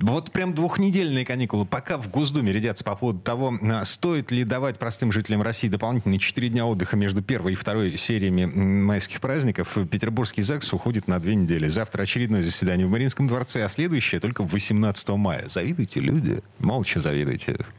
вот 0.00 0.30
прям 0.32 0.54
двухнедельные 0.54 1.24
каникулы. 1.24 1.64
Пока 1.64 1.96
в 1.98 2.10
Госдуме 2.10 2.52
рядятся 2.52 2.84
по 2.84 2.96
поводу 2.96 3.20
того, 3.20 3.54
а, 3.62 3.84
стоит 3.84 4.30
ли 4.30 4.44
давать 4.44 4.78
простым 4.78 5.12
жителям 5.12 5.42
России 5.42 5.68
дополнительные 5.68 6.18
4 6.18 6.48
дня 6.48 6.66
отдыха 6.66 6.96
между 6.96 7.22
первой 7.22 7.52
и 7.52 7.56
второй 7.56 7.96
сериями 7.96 8.44
майских 8.44 9.20
праздников, 9.20 9.76
Петербургский 9.90 10.42
ЗАГС 10.42 10.72
уходит 10.72 11.08
на 11.08 11.18
две 11.18 11.34
недели. 11.34 11.68
Завтра 11.68 12.02
очередное 12.02 12.42
заседание 12.42 12.86
в 12.86 12.90
Мариинском 12.90 13.26
дворце, 13.26 13.64
а 13.64 13.68
следующее 13.68 14.20
только 14.20 14.42
18 14.44 15.08
мая. 15.10 15.44
Завидуйте, 15.48 16.00
люди. 16.00 16.40
Молча 16.58 17.00
завидуйте. 17.00 17.56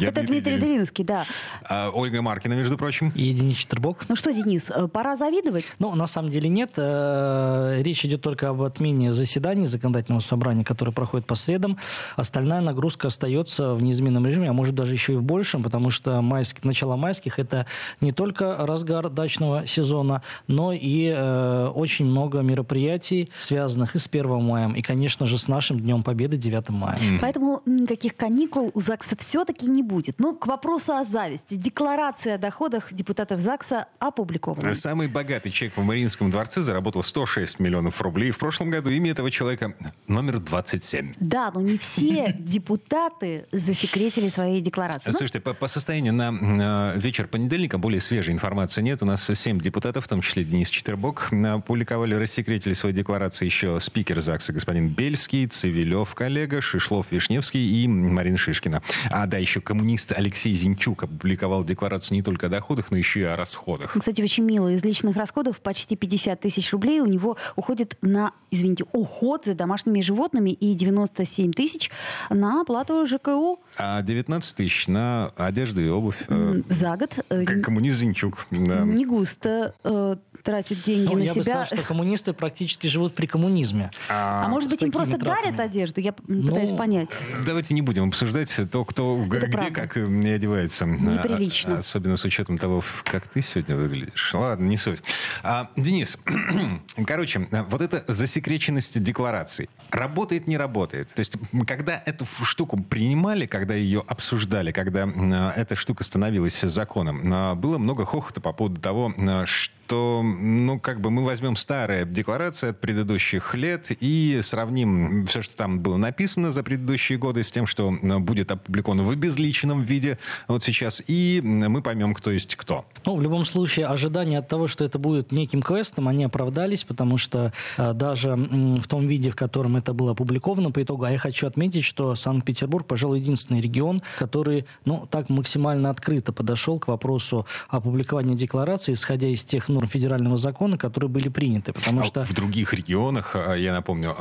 Это 0.00 0.22
Дмитрий 0.22 0.58
Делинский, 0.58 1.04
да. 1.04 1.24
А, 1.68 1.90
Ольга 1.92 2.22
Маркина, 2.22 2.54
между 2.54 2.78
прочим. 2.78 3.12
И 3.14 3.32
Денис 3.32 3.56
Четербок. 3.56 4.06
Ну 4.08 4.16
что, 4.16 4.32
Денис, 4.32 4.70
э, 4.70 4.88
пора 4.88 5.16
завидовать? 5.16 5.64
Ну, 5.78 5.94
на 5.94 6.06
самом 6.06 6.30
деле 6.30 6.48
нет. 6.48 6.72
Э, 6.76 7.80
речь 7.82 8.04
идет 8.04 8.22
только 8.22 8.48
об 8.48 8.62
отмене 8.62 9.12
заседаний 9.12 9.66
законодательного 9.66 10.20
собрания, 10.20 10.64
которое 10.64 10.92
проходит 10.92 11.26
по 11.26 11.34
среду 11.34 11.57
средам. 11.58 11.78
Остальная 12.16 12.60
нагрузка 12.60 13.08
остается 13.08 13.74
в 13.74 13.82
неизменном 13.82 14.26
режиме, 14.26 14.48
а 14.48 14.52
может 14.52 14.74
даже 14.74 14.92
еще 14.92 15.14
и 15.14 15.16
в 15.16 15.22
большем, 15.22 15.62
потому 15.62 15.90
что 15.90 16.22
майские, 16.22 16.62
начало 16.64 16.96
майских– 16.96 17.38
это 17.40 17.66
не 18.00 18.12
только 18.12 18.56
разгар 18.58 19.08
дачного 19.08 19.66
сезона, 19.66 20.22
но 20.46 20.72
и 20.72 21.12
э, 21.14 21.70
очень 21.74 22.06
много 22.06 22.40
мероприятий, 22.40 23.30
связанных 23.40 23.96
и 23.96 23.98
с 23.98 24.06
1 24.06 24.42
мая, 24.42 24.72
и, 24.72 24.82
конечно 24.82 25.26
же, 25.26 25.38
с 25.38 25.48
нашим 25.48 25.80
Днем 25.80 26.02
Победы 26.02 26.36
9 26.36 26.68
мая. 26.70 26.98
Поэтому 27.20 27.62
никаких 27.66 28.16
каникул 28.16 28.70
у 28.74 28.80
ЗАГСа 28.80 29.16
все-таки 29.16 29.66
не 29.66 29.82
будет. 29.82 30.20
Но 30.20 30.34
к 30.34 30.46
вопросу 30.46 30.92
о 30.92 31.04
зависти. 31.04 31.54
Декларация 31.54 32.36
о 32.36 32.38
доходах 32.38 32.92
депутатов 32.92 33.40
ЗАГСа 33.40 33.86
опубликована. 33.98 34.74
Самый 34.74 35.08
богатый 35.08 35.50
человек 35.50 35.76
в 35.76 35.82
Мариинском 35.82 36.30
дворце 36.30 36.62
заработал 36.62 37.02
106 37.02 37.60
миллионов 37.60 38.00
рублей. 38.00 38.30
В 38.30 38.38
прошлом 38.38 38.70
году 38.70 38.90
имя 38.90 39.10
этого 39.10 39.30
человека 39.30 39.72
номер 40.06 40.38
27. 40.38 41.14
Да, 41.20 41.47
но 41.54 41.60
не 41.60 41.78
все 41.78 42.34
депутаты 42.38 43.46
засекретили 43.52 44.28
свои 44.28 44.60
декларации. 44.60 45.10
Слушайте, 45.10 45.40
по, 45.40 45.54
по 45.54 45.68
состоянию 45.68 46.12
на 46.12 46.94
э, 46.94 46.98
вечер 47.00 47.26
понедельника 47.28 47.78
более 47.78 48.00
свежей 48.00 48.32
информации 48.32 48.82
нет. 48.82 49.02
У 49.02 49.06
нас 49.06 49.28
семь 49.34 49.60
депутатов, 49.60 50.04
в 50.04 50.08
том 50.08 50.20
числе 50.20 50.44
Денис 50.44 50.70
Четербок, 50.70 51.30
опубликовали, 51.32 52.14
рассекретили 52.14 52.72
свои 52.72 52.92
декларации 52.92 53.46
еще 53.46 53.78
спикер 53.80 54.20
ЗАГСа 54.20 54.52
господин 54.52 54.88
Бельский, 54.88 55.46
Цивилев 55.46 56.14
коллега, 56.14 56.60
Шишлов 56.60 57.06
Вишневский 57.10 57.84
и 57.84 57.88
Марина 57.88 58.38
Шишкина. 58.38 58.82
А 59.10 59.26
да, 59.26 59.38
еще 59.38 59.60
коммунист 59.60 60.12
Алексей 60.12 60.54
Зинчук 60.54 61.04
опубликовал 61.04 61.64
декларацию 61.64 62.16
не 62.16 62.22
только 62.22 62.46
о 62.46 62.48
доходах, 62.48 62.90
но 62.90 62.96
еще 62.96 63.20
и 63.20 63.24
о 63.24 63.36
расходах. 63.36 63.96
Кстати, 63.98 64.22
очень 64.22 64.44
мило. 64.44 64.68
Из 64.72 64.84
личных 64.84 65.16
расходов 65.16 65.60
почти 65.60 65.96
50 65.96 66.40
тысяч 66.40 66.72
рублей 66.72 67.00
у 67.00 67.06
него 67.06 67.36
уходит 67.56 67.96
на, 68.02 68.32
извините, 68.50 68.84
уход 68.92 69.44
за 69.46 69.54
домашними 69.54 70.00
животными 70.00 70.50
и 70.50 70.74
97 70.74 71.48
7 71.48 71.52
тысяч 71.52 71.90
на 72.30 72.62
оплату 72.62 73.06
ЖКУ. 73.06 73.60
А 73.76 74.02
19 74.02 74.56
тысяч 74.56 74.88
на 74.88 75.32
одежду 75.36 75.80
и 75.80 75.88
обувь. 75.88 76.24
Э, 76.28 76.60
За 76.68 76.96
год. 76.96 77.18
Э, 77.30 77.44
как 77.44 77.62
коммунист 77.62 77.98
Зинчук. 77.98 78.46
Да. 78.50 78.80
Не 78.84 79.06
густо 79.06 79.74
э, 79.84 80.16
тратит 80.48 80.82
деньги 80.82 81.12
ну, 81.12 81.18
на 81.18 81.22
я 81.24 81.34
себя. 81.34 81.34
Я 81.34 81.34
бы 81.34 81.42
сказал, 81.42 81.66
что 81.66 81.86
коммунисты 81.86 82.32
практически 82.32 82.86
живут 82.86 83.14
при 83.14 83.26
коммунизме. 83.26 83.90
А, 84.08 84.46
а 84.46 84.48
может 84.48 84.70
быть, 84.70 84.82
им 84.82 84.90
просто 84.90 85.18
тратами. 85.18 85.50
дарят 85.50 85.60
одежду? 85.60 86.00
Я 86.00 86.14
ну, 86.26 86.48
пытаюсь 86.48 86.70
понять. 86.70 87.10
Давайте 87.44 87.74
не 87.74 87.82
будем 87.82 88.08
обсуждать 88.08 88.50
то, 88.72 88.84
кто 88.86 89.22
Это 89.24 89.46
где, 89.46 89.48
правда. 89.48 89.72
как 89.72 89.96
не 89.96 90.30
одевается. 90.30 90.86
Неприлично. 90.86 91.76
А, 91.76 91.78
особенно 91.80 92.16
с 92.16 92.24
учетом 92.24 92.56
того, 92.56 92.82
как 93.04 93.28
ты 93.28 93.42
сегодня 93.42 93.76
выглядишь. 93.76 94.32
Ладно, 94.32 94.64
не 94.64 94.78
суть. 94.78 95.02
А, 95.42 95.68
Денис, 95.76 96.18
короче, 97.06 97.46
вот 97.68 97.82
эта 97.82 98.02
засекреченность 98.10 99.02
деклараций 99.02 99.68
работает, 99.90 100.46
не 100.46 100.56
работает. 100.56 101.12
То 101.12 101.20
есть, 101.20 101.34
когда 101.66 102.02
эту 102.06 102.26
штуку 102.42 102.78
принимали, 102.82 103.44
когда 103.44 103.74
ее 103.74 104.02
обсуждали, 104.06 104.72
когда 104.72 105.52
эта 105.54 105.76
штука 105.76 106.04
становилась 106.04 106.58
законом, 106.58 107.60
было 107.60 107.76
много 107.76 108.06
хохота 108.06 108.40
по 108.40 108.54
поводу 108.54 108.80
того, 108.80 109.12
что 109.44 109.77
что, 109.88 110.22
ну, 110.22 110.78
как 110.78 111.00
бы 111.00 111.08
мы 111.08 111.24
возьмем 111.24 111.56
старые 111.56 112.04
декларации 112.04 112.68
от 112.68 112.78
предыдущих 112.78 113.54
лет 113.54 113.86
и 114.00 114.38
сравним 114.42 115.24
все, 115.24 115.40
что 115.40 115.56
там 115.56 115.80
было 115.80 115.96
написано 115.96 116.52
за 116.52 116.62
предыдущие 116.62 117.16
годы 117.16 117.42
с 117.42 117.50
тем, 117.50 117.66
что 117.66 117.90
будет 118.20 118.52
опубликовано 118.52 119.02
в 119.02 119.10
обезличенном 119.10 119.82
виде 119.82 120.18
вот 120.46 120.62
сейчас, 120.62 121.02
и 121.06 121.40
мы 121.42 121.80
поймем, 121.80 122.12
кто 122.12 122.30
есть 122.30 122.54
кто. 122.56 122.84
Ну, 123.06 123.16
в 123.16 123.22
любом 123.22 123.46
случае, 123.46 123.86
ожидания 123.86 124.36
от 124.36 124.48
того, 124.48 124.66
что 124.66 124.84
это 124.84 124.98
будет 124.98 125.32
неким 125.32 125.62
квестом, 125.62 126.06
они 126.06 126.24
оправдались, 126.24 126.84
потому 126.84 127.16
что 127.16 127.54
э, 127.78 127.94
даже 127.94 128.34
в 128.36 128.86
том 128.88 129.06
виде, 129.06 129.30
в 129.30 129.36
котором 129.36 129.76
это 129.76 129.94
было 129.94 130.10
опубликовано 130.10 130.70
по 130.70 130.82
итогу, 130.82 131.04
а 131.04 131.10
я 131.10 131.16
хочу 131.16 131.46
отметить, 131.46 131.84
что 131.84 132.14
Санкт-Петербург, 132.14 132.86
пожалуй, 132.86 133.20
единственный 133.20 133.62
регион, 133.62 134.02
который, 134.18 134.66
ну, 134.84 135.08
так 135.10 135.30
максимально 135.30 135.88
открыто 135.88 136.34
подошел 136.34 136.78
к 136.78 136.88
вопросу 136.88 137.46
опубликования 137.70 138.36
декларации, 138.36 138.92
исходя 138.92 139.28
из 139.28 139.44
тех 139.44 139.70
норм 139.78 139.88
федерального 139.88 140.36
закона, 140.36 140.76
которые 140.76 141.08
были 141.08 141.28
приняты. 141.28 141.72
Потому 141.72 142.00
а 142.00 142.04
что... 142.04 142.24
В 142.24 142.32
других 142.34 142.74
регионах, 142.74 143.36
а, 143.36 143.54
я 143.54 143.72
напомню, 143.72 144.14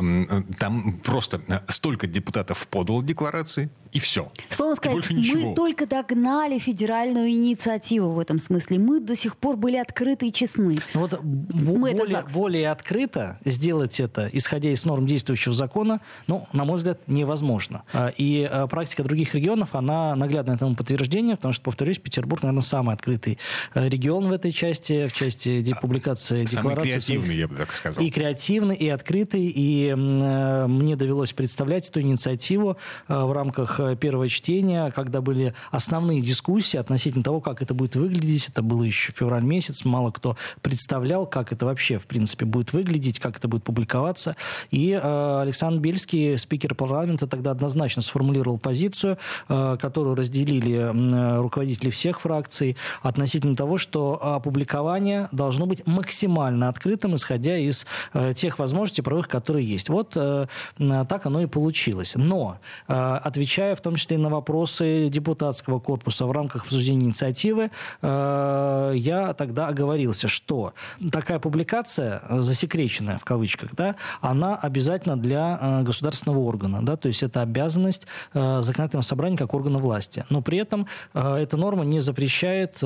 там 0.60 0.94
просто 1.04 1.42
столько 1.68 2.08
депутатов 2.08 2.68
подало 2.68 3.04
декларации, 3.04 3.70
и 3.98 4.00
все. 4.00 4.32
Слово 4.50 4.76
сказать, 4.76 5.10
мы 5.10 5.56
только 5.56 5.88
догнали 5.88 6.60
федеральную 6.60 7.30
инициативу 7.30 8.12
в 8.12 8.20
этом 8.20 8.38
смысле. 8.40 8.78
Мы 8.78 9.00
до 9.00 9.16
сих 9.16 9.38
пор 9.38 9.58
были 9.58 9.78
открыты 9.78 10.28
и 10.28 10.32
честны. 10.32 10.78
Ну 10.94 11.02
вот 11.02 11.20
мы 11.24 11.94
более, 11.94 12.24
более 12.34 12.72
открыто 12.72 13.40
сделать 13.44 14.00
это, 14.00 14.30
исходя 14.32 14.70
из 14.70 14.86
норм 14.86 15.08
действующего 15.08 15.54
закона, 15.54 16.00
ну, 16.28 16.48
на 16.54 16.64
мой 16.64 16.78
взгляд, 16.78 17.00
невозможно. 17.08 17.84
А, 17.92 18.10
и 18.16 18.44
а, 18.44 18.68
практика 18.68 19.04
других 19.04 19.34
регионов, 19.34 19.74
она 19.74 20.16
наглядное 20.16 20.56
этому 20.56 20.76
подтверждение, 20.76 21.36
потому 21.36 21.54
что, 21.54 21.64
повторюсь, 21.64 21.98
Петербург, 21.98 22.44
наверное, 22.44 22.62
самый 22.62 22.94
открытый 22.94 23.40
регион 23.74 24.28
в 24.28 24.32
этой 24.32 24.52
части, 24.52 25.08
в 25.08 25.14
части 25.14 25.74
публикации 25.82 26.46
Самый 26.46 26.76
креативный, 26.76 27.36
я 27.36 27.48
бы 27.48 27.56
так 27.56 27.74
сказал. 27.74 28.04
И 28.04 28.12
креативный, 28.12 28.76
и 28.76 28.90
открытый. 28.90 29.52
И 29.54 29.88
э, 29.88 30.68
мне 30.68 30.96
довелось 30.96 31.34
представлять 31.34 31.90
эту 31.90 32.02
инициативу 32.02 32.78
э, 33.08 33.24
в 33.24 33.32
рамках 33.32 33.80
э, 33.92 33.96
первого 33.96 34.28
чтения, 34.28 34.92
когда 34.92 35.22
были 35.22 35.54
основные 35.72 36.22
дискуссии 36.22 36.78
относительно 36.78 37.24
того, 37.24 37.42
как 37.42 37.62
это 37.62 37.74
будет 37.74 37.96
выглядеть. 37.96 38.50
Это 38.50 38.62
было 38.62 38.84
еще 38.84 39.12
февраль 39.12 39.44
месяц. 39.44 39.86
Мало 39.86 40.12
кто 40.12 40.38
представлял, 40.62 41.26
как 41.26 41.52
это 41.52 41.66
вообще, 41.66 41.98
в 41.98 42.06
принципе, 42.06 42.46
будет 42.46 42.74
выглядеть, 42.74 43.20
как 43.20 43.38
это 43.38 43.48
будет 43.48 43.64
публиковаться. 43.64 44.36
И 44.72 44.92
э, 44.92 45.40
Александр 45.42 45.80
Бельский, 45.80 46.38
спикер 46.38 46.76
парламента, 46.76 47.28
тогда 47.28 47.52
однозначно 47.52 48.02
сформулировал 48.02 48.60
позицию, 48.60 49.18
э, 49.50 49.78
которую 49.80 50.16
разделили 50.16 50.78
э, 50.78 51.38
руководители 51.40 51.90
всех 51.90 52.22
фракций 52.22 52.78
относительно 53.02 53.56
того, 53.56 53.78
что 53.78 54.20
опубликование 54.22 55.30
должно 55.32 55.66
быть 55.66 55.86
максимально 55.86 56.70
открытым, 56.70 57.16
исходя 57.16 57.58
из 57.58 57.86
э, 58.14 58.34
тех 58.34 58.60
возможностей 58.60 59.02
правовых, 59.02 59.28
которые 59.28 59.68
есть. 59.68 59.90
Вот 59.90 60.14
э, 60.16 60.48
так 60.78 61.26
оно 61.26 61.42
и 61.42 61.46
получилось. 61.46 62.14
Но, 62.16 62.58
э, 62.88 62.94
отвечая 63.24 63.67
в 63.76 63.82
том 63.82 63.96
числе 63.96 64.18
на 64.18 64.30
вопросы 64.30 65.10
депутатского 65.10 65.80
корпуса 65.80 66.26
в 66.26 66.32
рамках 66.32 66.64
обсуждения 66.64 67.06
инициативы, 67.06 67.72
э, 68.02 68.94
я 68.96 69.34
тогда 69.34 69.68
оговорился, 69.68 70.28
что 70.28 70.74
такая 71.12 71.40
публикация, 71.40 72.22
э, 72.30 72.42
засекреченная 72.42 73.18
в 73.18 73.26
кавычках, 73.26 73.76
да, 73.76 73.96
она 74.22 74.56
обязательно 74.56 75.18
для 75.18 75.60
э, 75.62 75.84
государственного 75.84 76.40
органа. 76.40 76.86
Да, 76.86 76.98
то 76.98 77.08
есть 77.08 77.24
это 77.24 77.42
обязанность 77.42 78.08
законодательного 78.34 79.04
собрания 79.04 79.38
как 79.38 79.54
органа 79.54 79.80
власти. 79.80 80.26
Но 80.30 80.42
при 80.42 80.58
этом 80.60 80.88
эта 81.14 81.58
норма 81.58 81.86
не 81.86 82.00
запрещает 82.00 82.82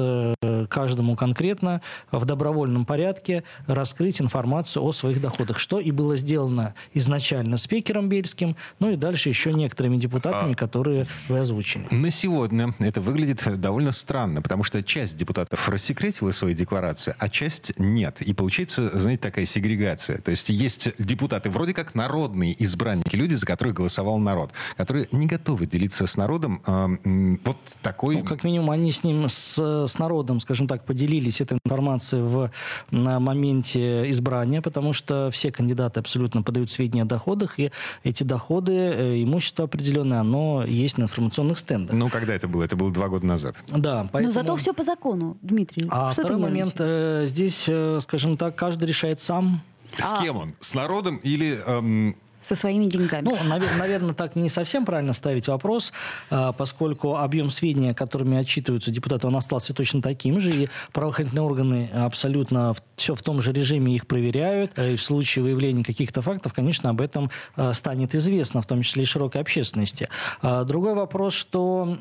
каждому 0.68 1.16
конкретно 1.16 1.82
в 2.12 2.26
добровольном 2.26 2.86
порядке 2.86 3.44
раскрыть 3.68 4.22
информацию 4.22 4.84
о 4.84 4.92
своих 4.92 5.22
доходах, 5.22 5.60
что 5.60 5.80
и 5.80 5.92
было 5.92 6.16
сделано 6.18 6.74
изначально 6.94 7.58
спикером 7.58 8.10
Бельским, 8.10 8.56
ну 8.80 8.92
и 8.92 8.96
дальше 8.96 9.30
еще 9.30 9.54
некоторыми 9.54 9.98
депутатами, 9.98 10.54
а, 10.54 10.56
которые 10.56 11.08
вы 11.28 11.40
озвучили. 11.40 11.88
На 11.92 12.10
сегодня 12.10 12.74
это 12.80 13.02
выглядит 13.02 13.60
довольно 13.60 13.92
странно, 13.92 14.42
потому 14.42 14.64
что 14.64 14.84
часть 14.84 15.18
депутатов 15.18 15.68
рассекретила 15.70 16.32
свои 16.32 16.54
декларации, 16.54 17.16
а 17.18 17.30
часть 17.30 17.74
нет. 17.78 18.22
И 18.22 18.34
получается, 18.34 18.90
знаете, 19.00 19.22
такая 19.22 19.46
сегрегация. 19.46 20.18
То 20.18 20.32
есть 20.32 20.50
есть 20.50 20.90
депутаты 20.98 21.50
вроде 21.50 21.74
как 21.74 21.96
народные 21.96 22.62
избранники, 22.64 23.16
люди, 23.16 23.34
за 23.36 23.46
которых 23.46 23.76
голосовал 23.76 24.18
народ, 24.20 24.52
которые 24.78 25.08
не 25.12 25.28
готовы 25.28 25.66
делиться 25.66 26.08
с 26.08 26.18
народом 26.18 26.62
э, 26.66 27.38
вот 27.44 27.58
такой... 27.82 28.18
Ну, 28.18 28.24
как 28.24 28.44
минимум, 28.44 28.72
они 28.72 28.92
с 28.92 29.04
ним, 29.04 29.28
с, 29.28 29.58
с 29.58 30.00
народом, 30.00 30.40
скажем 30.40 30.51
так, 30.68 30.86
поделились 30.86 31.42
этой 31.42 31.58
информацией 31.64 32.22
в 32.22 32.52
на 32.92 33.20
моменте 33.20 34.10
избрания, 34.10 34.62
потому 34.62 34.94
что 34.94 35.30
все 35.32 35.52
кандидаты 35.52 36.00
абсолютно 36.00 36.42
подают 36.42 36.72
сведения 36.72 37.04
о 37.04 37.06
доходах, 37.06 37.60
и 37.60 37.72
эти 38.04 38.24
доходы, 38.24 38.74
э, 38.74 39.24
имущество 39.24 39.66
определенное, 39.66 40.20
оно 40.20 40.64
есть 40.66 40.98
на 40.98 41.04
информационных 41.04 41.58
стендах. 41.58 41.96
Ну, 41.96 42.10
когда 42.10 42.34
это 42.34 42.48
было? 42.48 42.64
Это 42.64 42.76
было 42.76 42.92
два 42.92 43.08
года 43.08 43.26
назад. 43.26 43.64
Да, 43.68 44.08
поэтому... 44.12 44.34
Но 44.34 44.40
зато 44.40 44.56
все 44.56 44.74
по 44.74 44.84
закону, 44.84 45.38
Дмитрий. 45.42 45.88
А 45.90 46.12
что 46.12 46.24
второй 46.24 46.42
момент, 46.42 46.76
э, 46.80 47.26
здесь, 47.28 47.66
э, 47.68 48.00
скажем 48.02 48.38
так, 48.38 48.56
каждый 48.56 48.86
решает 48.86 49.20
сам. 49.20 49.62
С 49.98 50.14
а... 50.14 50.22
кем 50.22 50.38
он? 50.38 50.54
С 50.60 50.74
народом 50.74 51.18
или... 51.18 51.60
Эм 51.66 52.16
со 52.42 52.56
своими 52.56 52.86
деньгами. 52.86 53.24
Ну, 53.24 53.38
наверное, 53.78 54.14
так 54.14 54.36
не 54.36 54.50
совсем 54.50 54.86
правильно 54.86 55.14
ставить 55.14 55.48
вопрос, 55.48 55.94
а, 56.30 56.52
поскольку 56.52 57.16
объем 57.16 57.50
сведений, 57.50 57.94
которыми 57.94 58.38
отчитываются 58.38 58.92
депутаты, 58.92 59.28
он 59.28 59.36
остался 59.36 59.74
точно 59.74 60.02
таким 60.02 60.40
же, 60.40 60.52
и 60.52 60.70
правоохранительные 60.92 61.46
органы 61.46 61.90
абсолютно 61.94 62.76
все 63.02 63.16
в 63.16 63.22
том 63.22 63.42
же 63.42 63.52
режиме 63.52 63.96
их 63.96 64.08
проверяют, 64.08 64.78
и 64.78 64.96
в 64.96 65.02
случае 65.02 65.44
выявления 65.44 65.84
каких-то 65.84 66.22
фактов, 66.22 66.54
конечно, 66.54 66.90
об 66.90 67.02
этом 67.02 67.30
а, 67.56 67.74
станет 67.74 68.16
известно, 68.16 68.62
в 68.62 68.66
том 68.66 68.82
числе 68.82 69.04
и 69.04 69.06
широкой 69.06 69.42
общественности. 69.42 70.08
А, 70.42 70.64
другой 70.64 70.94
вопрос, 70.94 71.34
что 71.34 71.98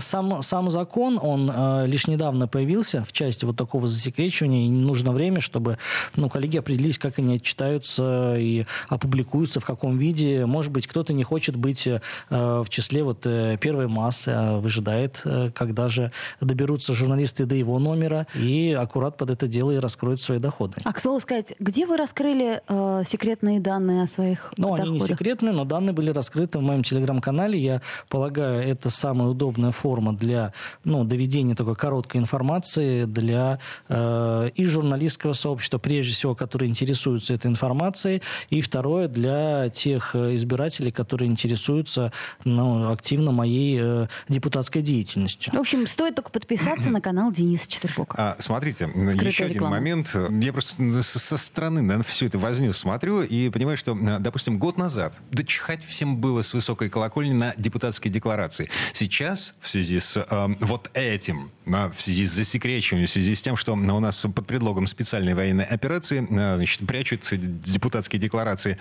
сам, 0.00 0.42
сам 0.42 0.70
закон, 0.70 1.18
он 1.20 1.50
лишь 1.86 2.06
недавно 2.06 2.48
появился 2.48 3.04
в 3.04 3.12
части 3.12 3.44
вот 3.44 3.56
такого 3.56 3.86
засекречивания, 3.86 4.66
и 4.66 4.70
нужно 4.70 5.12
время, 5.12 5.40
чтобы 5.40 5.78
ну, 6.16 6.28
коллеги 6.28 6.58
определились, 6.58 6.98
как 6.98 7.18
они 7.18 7.36
отчитаются 7.36 8.36
и 8.38 8.64
опубликуются 8.88 9.60
в 9.60 9.64
каком 9.64 9.98
виде. 9.98 10.46
Может 10.46 10.72
быть, 10.72 10.86
кто-то 10.86 11.12
не 11.12 11.24
хочет 11.24 11.56
быть 11.56 11.86
э, 11.86 12.00
в 12.28 12.66
числе 12.68 13.02
вот 13.02 13.26
э, 13.26 13.56
первой 13.60 13.88
массы, 13.88 14.28
а 14.30 14.58
выжидает, 14.58 15.20
э, 15.24 15.50
когда 15.54 15.88
же 15.88 16.12
доберутся 16.40 16.94
журналисты 16.94 17.44
до 17.44 17.54
его 17.54 17.78
номера 17.78 18.26
и 18.34 18.76
аккурат 18.78 19.16
под 19.16 19.30
это 19.30 19.46
дело 19.46 19.70
и 19.72 19.78
раскроют 19.78 20.20
свои 20.30 20.38
доходы. 20.38 20.76
А, 20.84 20.92
к 20.92 21.00
слову 21.00 21.18
сказать, 21.18 21.54
где 21.58 21.86
вы 21.86 21.96
раскрыли 21.96 22.60
э, 22.68 23.02
секретные 23.04 23.58
данные 23.58 24.04
о 24.04 24.06
своих 24.06 24.52
Ну, 24.56 24.68
доходах? 24.68 24.86
они 24.86 25.00
не 25.00 25.00
секретные, 25.00 25.52
но 25.52 25.64
данные 25.64 25.92
были 25.92 26.10
раскрыты 26.10 26.58
в 26.60 26.62
моем 26.62 26.84
телеграм-канале. 26.84 27.58
Я 27.58 27.82
полагаю, 28.08 28.62
это 28.62 28.90
самая 28.90 29.28
удобная 29.28 29.72
форма 29.72 30.12
для 30.12 30.52
ну, 30.84 31.02
доведения 31.02 31.56
такой 31.56 31.74
короткой 31.74 32.20
информации 32.20 33.06
для 33.06 33.58
э, 33.88 34.50
и 34.54 34.64
журналистского 34.64 35.32
сообщества, 35.32 35.78
прежде 35.78 36.12
всего, 36.12 36.36
которые 36.36 36.70
интересуются 36.70 37.34
этой 37.34 37.48
информацией, 37.48 38.22
и 38.50 38.60
второе, 38.60 39.08
для 39.08 39.68
тех 39.70 40.14
э, 40.14 40.36
избирателей, 40.36 40.92
которые 40.92 41.28
интересуются 41.28 42.12
ну, 42.44 42.92
активно 42.92 43.32
моей 43.32 43.78
э, 43.82 44.06
депутатской 44.28 44.82
деятельностью. 44.82 45.52
В 45.52 45.58
общем, 45.58 45.88
стоит 45.88 46.14
только 46.14 46.30
подписаться 46.30 46.88
на 46.90 47.00
канал 47.00 47.32
Дениса 47.32 47.68
Четвербока. 47.68 48.14
А, 48.16 48.36
смотрите, 48.38 48.86
Скрытая 48.86 49.26
еще 49.26 49.48
реклама. 49.48 49.76
один 49.76 49.84
момент. 49.96 50.19
Я 50.30 50.52
просто 50.52 51.02
со 51.02 51.36
стороны 51.36 51.82
на 51.82 52.02
все 52.02 52.26
это 52.26 52.38
возню 52.38 52.72
смотрю 52.72 53.22
и 53.22 53.50
понимаю, 53.50 53.76
что, 53.78 53.96
э, 53.96 54.18
допустим, 54.18 54.58
год 54.58 54.76
назад 54.76 55.18
да 55.30 55.42
чихать 55.42 55.84
всем 55.84 56.16
было 56.16 56.42
с 56.42 56.54
высокой 56.54 56.90
колокольни 56.90 57.32
на 57.32 57.54
депутатской 57.56 58.10
декларации. 58.10 58.68
Сейчас, 58.92 59.54
в 59.60 59.68
связи 59.68 60.00
с 60.00 60.16
э, 60.16 60.48
вот 60.60 60.90
этим, 60.94 61.50
в 61.64 61.94
связи 61.98 62.26
с 62.26 62.32
засекречиванием, 62.32 63.06
в 63.06 63.10
связи 63.10 63.34
с 63.34 63.42
тем, 63.42 63.56
что 63.56 63.72
у 63.72 63.76
нас 63.76 64.26
под 64.34 64.46
предлогом 64.46 64.86
специальной 64.86 65.34
военной 65.34 65.64
операции 65.64 66.26
э, 66.28 66.56
значит, 66.56 66.86
прячут 66.86 67.26
депутатские 67.30 68.20
декларации, 68.20 68.78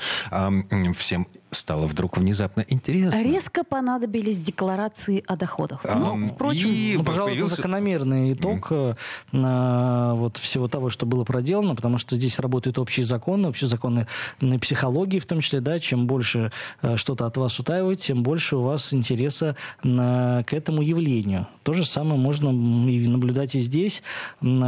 всем 0.96 1.28
стало 1.52 1.88
вдруг 1.88 2.18
внезапно 2.18 2.64
интересно. 2.68 3.22
Резко 3.22 3.64
понадобились 3.64 4.40
декларации 4.40 5.24
о 5.28 5.36
доходах. 5.36 5.82
А, 5.86 5.98
ну, 5.98 6.30
впрочем, 6.30 6.70
и 6.70 6.96
ну, 6.98 7.04
пожалуй, 7.04 7.32
появился... 7.32 7.56
закономерный 7.56 8.34
итог 8.34 8.72
mm. 8.72 8.96
э, 9.34 10.14
вот 10.16 10.38
всего 10.38 10.68
того, 10.68 10.90
что 10.90 11.06
было 11.06 11.24
проделано, 11.24 11.76
потому 11.76 11.98
что 11.98 12.16
здесь 12.16 12.40
работают 12.40 12.80
общие 12.80 13.06
законы, 13.06 13.48
общие 13.48 13.68
законы 13.68 14.08
на 14.42 14.60
психологии 14.60 15.20
в 15.20 15.26
том 15.26 15.42
числе, 15.42 15.62
да, 15.62 15.80
чем 15.80 16.08
больше 16.08 16.52
э, 16.82 16.96
что-то 16.96 17.26
от 17.26 17.38
вас 17.38 17.60
утаивать, 17.60 18.02
тем 18.02 18.24
больше 18.24 18.58
у 18.58 18.62
вас 18.62 18.94
интереса 18.94 19.56
на, 19.84 20.44
к 20.44 20.54
этому 20.54 20.82
явлению. 20.82 21.48
То 21.70 21.74
же 21.74 21.86
самое 21.86 22.20
можно 22.20 22.50
и 22.90 23.08
наблюдать 23.08 23.54
и 23.54 23.60
здесь, 23.60 24.02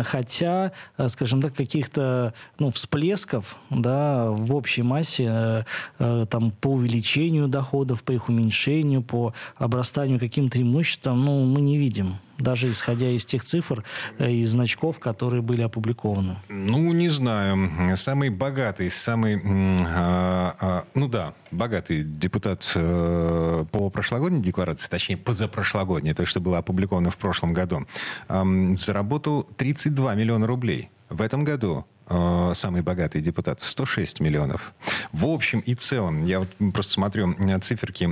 хотя, 0.04 0.72
э, 1.00 1.10
скажем 1.10 1.42
так, 1.42 1.56
каких-то 1.56 2.36
ну, 2.60 2.70
всплесков 2.70 3.58
да, 3.72 4.30
в 4.30 4.54
общей 4.54 4.84
массе 4.84 5.26
э, 5.28 5.64
э, 5.98 6.26
там, 6.30 6.52
по 6.52 6.68
увеличению 6.68 7.48
доходов, 7.48 8.04
по 8.04 8.12
их 8.12 8.30
уменьшению, 8.30 9.02
по 9.02 9.34
обрастанию 9.56 10.20
каким-то 10.20 10.62
имуществом, 10.62 11.26
ну, 11.26 11.44
мы 11.44 11.62
не 11.62 11.80
видим 11.80 12.18
даже 12.42 12.72
исходя 12.72 13.10
из 13.10 13.26
тех 13.26 13.44
цифр 13.44 13.84
и 14.20 14.46
значков, 14.46 15.00
которые 15.00 15.42
были 15.42 15.62
опубликованы? 15.62 16.38
Ну, 16.50 16.92
не 16.94 17.10
знаю. 17.10 17.70
Самый 17.98 18.30
богатый, 18.30 18.90
самый, 18.90 19.42
а, 19.44 20.56
а, 20.60 20.84
ну 20.96 21.08
да, 21.08 21.34
богатый 21.52 22.04
депутат 22.04 22.72
э, 22.76 23.66
по 23.72 23.90
прошлогодней 23.90 24.42
декларации, 24.42 24.90
точнее, 24.90 25.18
позапрошлогодней, 25.18 26.14
то, 26.14 26.26
что 26.26 26.40
было 26.40 26.58
опубликовано 26.58 27.12
в 27.12 27.18
прошлом 27.18 27.54
году, 27.54 27.86
э, 28.30 28.44
заработал 28.76 29.44
32 29.44 30.16
миллиона 30.16 30.48
рублей. 30.48 30.90
В 31.10 31.22
этом 31.22 31.44
году 31.44 31.86
Э, 32.14 32.52
самый 32.56 32.82
богатый 32.82 33.22
депутат, 33.22 33.62
106 33.62 34.20
миллионов. 34.20 34.74
В 35.14 35.26
общем 35.26 35.62
и 35.62 35.76
целом, 35.76 36.26
я 36.26 36.40
вот 36.40 36.50
просто 36.74 36.94
смотрю 36.94 37.34
циферки 37.62 38.04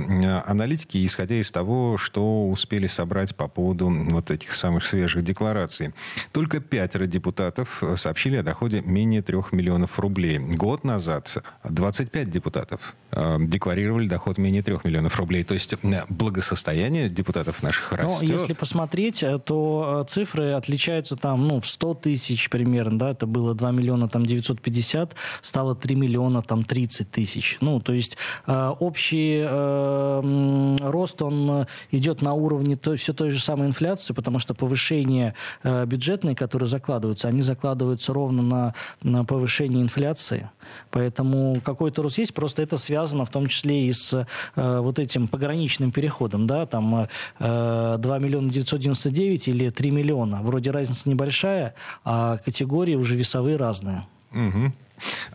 аналитики, 0.46 1.04
исходя 1.04 1.34
из 1.34 1.50
того, 1.50 1.98
что 1.98 2.48
успели 2.48 2.86
собрать 2.86 3.36
по 3.36 3.46
поводу 3.46 3.90
вот 3.90 4.30
этих 4.30 4.52
самых 4.52 4.86
свежих 4.86 5.22
деклараций. 5.22 5.92
Только 6.32 6.60
пятеро 6.60 7.04
депутатов 7.04 7.82
сообщили 7.96 8.36
о 8.36 8.42
доходе 8.42 8.80
менее 8.80 9.20
3 9.20 9.36
миллионов 9.52 9.98
рублей. 9.98 10.38
Год 10.38 10.84
назад 10.84 11.36
25 11.68 12.30
депутатов 12.30 12.94
э, 13.12 13.36
декларировали 13.40 14.08
доход 14.08 14.38
менее 14.38 14.62
3 14.62 14.78
миллионов 14.84 15.18
рублей. 15.18 15.44
То 15.44 15.54
есть 15.54 15.74
благосостояние 16.08 17.10
депутатов 17.10 17.62
наших 17.62 17.92
растет. 17.92 18.28
Но 18.28 18.34
если 18.34 18.54
посмотреть, 18.54 19.22
э, 19.22 19.38
то 19.38 20.06
цифры 20.08 20.52
отличаются 20.52 21.16
там 21.16 21.46
ну, 21.46 21.60
в 21.60 21.66
100 21.66 21.94
тысяч 21.94 22.48
примерно. 22.48 22.98
Да, 22.98 23.10
это 23.10 23.26
было 23.26 23.54
2 23.54 23.70
миллиона 23.72 23.89
миллиона 23.90 24.08
там 24.08 24.24
950 24.24 25.14
стало 25.42 25.74
3 25.74 25.94
миллиона 25.96 26.42
там 26.42 26.64
30 26.64 27.10
тысяч. 27.10 27.58
Ну, 27.60 27.80
то 27.80 27.92
есть 27.92 28.16
э, 28.46 28.74
общий 28.80 29.42
э, 29.44 30.76
рост, 30.80 31.22
он 31.22 31.66
идет 31.90 32.22
на 32.22 32.34
уровне 32.34 32.76
той, 32.76 32.96
все 32.96 33.12
той 33.12 33.30
же 33.30 33.40
самой 33.40 33.66
инфляции, 33.66 34.14
потому 34.14 34.38
что 34.38 34.54
повышение 34.54 35.34
э, 35.62 35.86
бюджетные, 35.86 36.36
которые 36.36 36.68
закладываются, 36.68 37.28
они 37.28 37.42
закладываются 37.42 38.12
ровно 38.12 38.42
на, 38.42 38.74
на 39.02 39.24
повышение 39.24 39.82
инфляции. 39.82 40.50
Поэтому 40.90 41.60
какой-то 41.64 42.02
рост 42.02 42.18
есть, 42.18 42.34
просто 42.34 42.62
это 42.62 42.78
связано 42.78 43.24
в 43.24 43.30
том 43.30 43.46
числе 43.46 43.86
и 43.86 43.92
с 43.92 44.26
э, 44.56 44.80
вот 44.80 44.98
этим 44.98 45.28
пограничным 45.28 45.90
переходом, 45.90 46.46
да, 46.46 46.66
там 46.66 47.08
э, 47.38 47.96
2 47.98 48.18
миллиона 48.18 48.50
999 48.50 49.48
или 49.48 49.70
3 49.70 49.90
миллиона. 49.90 50.40
Вроде 50.42 50.70
разница 50.70 51.08
небольшая, 51.08 51.74
а 52.04 52.38
категории 52.38 52.94
уже 52.94 53.16
весовые 53.16 53.56
разные 53.56 53.79
разное. 53.80 54.06
Угу. 54.32 54.72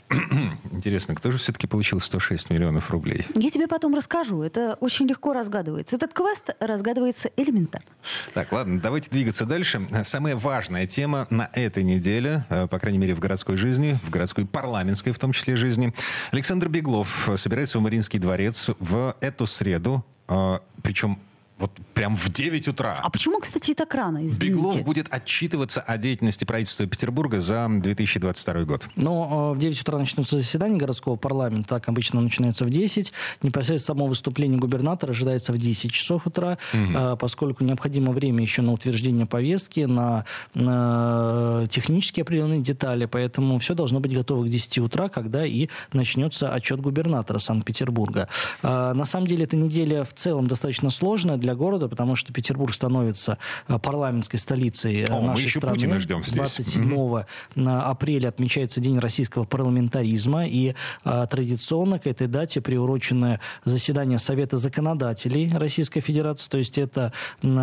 Интересно, 0.72 1.16
кто 1.16 1.32
же 1.32 1.38
все-таки 1.40 1.66
получил 1.66 2.00
106 2.00 2.52
миллионов 2.52 2.92
рублей? 2.92 3.26
Я 3.34 3.50
тебе 3.50 3.68
потом 3.68 3.96
расскажу. 3.96 4.44
Это 4.44 4.78
очень 4.80 5.08
легко 5.08 5.34
разгадывается. 5.34 5.96
Этот 5.96 6.14
квест 6.14 6.52
разгадывается 6.60 7.32
элементарно. 7.36 7.88
Так, 8.34 8.52
ладно, 8.52 8.80
давайте 8.80 9.10
двигаться 9.10 9.46
дальше. 9.46 9.82
Самая 10.04 10.36
важная 10.36 10.86
тема 10.86 11.26
на 11.32 11.50
этой 11.54 11.84
неделе, 11.84 12.46
э, 12.50 12.68
по 12.68 12.78
крайней 12.78 13.00
мере, 13.00 13.16
в 13.16 13.20
городской 13.20 13.58
жизни, 13.58 13.98
в 14.04 14.12
городской 14.12 14.46
парламентской 14.46 15.12
в 15.12 15.20
том 15.20 15.32
числе 15.32 15.58
жизни. 15.58 15.94
Александр 16.32 16.70
Беглов 16.70 17.30
собирается 17.38 17.80
в 17.80 17.82
Мариинский 17.82 18.20
дворец 18.20 18.70
в 18.80 19.16
эту 19.20 19.48
среду, 19.48 20.06
э, 20.30 20.60
причем 20.84 21.18
вот 21.58 21.72
прям 21.94 22.18
в 22.18 22.32
9 22.32 22.68
утра. 22.68 23.00
А 23.02 23.10
почему, 23.10 23.40
кстати, 23.40 23.74
так 23.74 23.94
рано, 23.96 24.26
извините? 24.26 24.40
Беглов 24.40 24.84
будет 24.84 25.14
отчитываться 25.14 25.80
о 25.80 25.98
деятельности 25.98 26.44
правительства 26.44 26.86
Петербурга 26.86 27.40
за 27.40 27.68
2022 27.70 28.64
год. 28.66 28.90
Но 28.96 29.54
э, 29.54 29.58
в 29.58 29.60
9 29.60 29.82
утра 29.82 29.98
начнутся 29.98 30.38
заседания 30.38 30.78
городского 30.78 31.16
парламента. 31.16 31.70
Так 31.70 31.88
обычно 31.88 32.20
начинается 32.20 32.66
в 32.66 32.70
10. 32.70 33.14
Непосредственно 33.42 33.96
само 33.96 34.08
выступление 34.08 34.60
губернатора 34.60 35.12
ожидается 35.12 35.54
в 35.54 35.58
10 35.58 35.92
часов 35.92 36.28
утра, 36.28 36.58
угу. 36.74 37.18
поскольку 37.18 37.64
необходимо 37.64 38.12
время 38.12 38.42
еще 38.42 38.62
на 38.62 38.74
утверждение 38.74 39.26
повестки, 39.26 39.82
на, 39.82 40.26
на 40.54 41.66
технические 41.70 42.24
определенные 42.24 42.62
детали. 42.62 43.06
Поэтому 43.06 43.60
все 43.60 43.74
должно 43.76 44.02
быть 44.02 44.14
готово 44.14 44.46
к 44.46 44.50
10 44.50 44.80
утра, 44.80 45.08
когда 45.08 45.46
и 45.46 45.70
начнется 45.94 46.50
отчет 46.50 46.82
губернатора 46.82 47.40
Санкт-Петербурга. 47.40 48.28
А, 48.62 48.94
на 48.94 49.06
самом 49.06 49.28
деле, 49.28 49.46
эта 49.46 49.56
неделя 49.56 50.04
в 50.04 50.14
целом 50.14 50.48
достаточно 50.48 50.90
сложная 50.90 51.38
для 51.46 51.54
города, 51.54 51.88
потому 51.88 52.16
что 52.16 52.34
Петербург 52.34 52.74
становится 52.74 53.38
э, 53.68 53.78
парламентской 53.78 54.38
столицей 54.38 55.02
э, 55.02 55.06
О, 55.12 55.22
нашей 55.22 55.50
страны. 55.50 55.76
Путина 55.76 56.00
ждем 56.00 56.24
здесь. 56.24 56.34
27 56.34 56.92
mm-hmm. 56.92 57.82
апреля 57.82 58.30
отмечается 58.30 58.82
День 58.82 58.98
российского 58.98 59.44
парламентаризма, 59.44 60.48
и 60.48 60.74
а, 61.04 61.28
традиционно 61.28 62.00
к 62.00 62.08
этой 62.08 62.28
дате 62.28 62.62
приурочено 62.62 63.40
заседание 63.64 64.18
Совета 64.18 64.58
законодателей 64.58 65.56
Российской 65.56 66.02
Федерации, 66.02 66.50
то 66.50 66.58
есть 66.58 66.78
это 66.78 67.14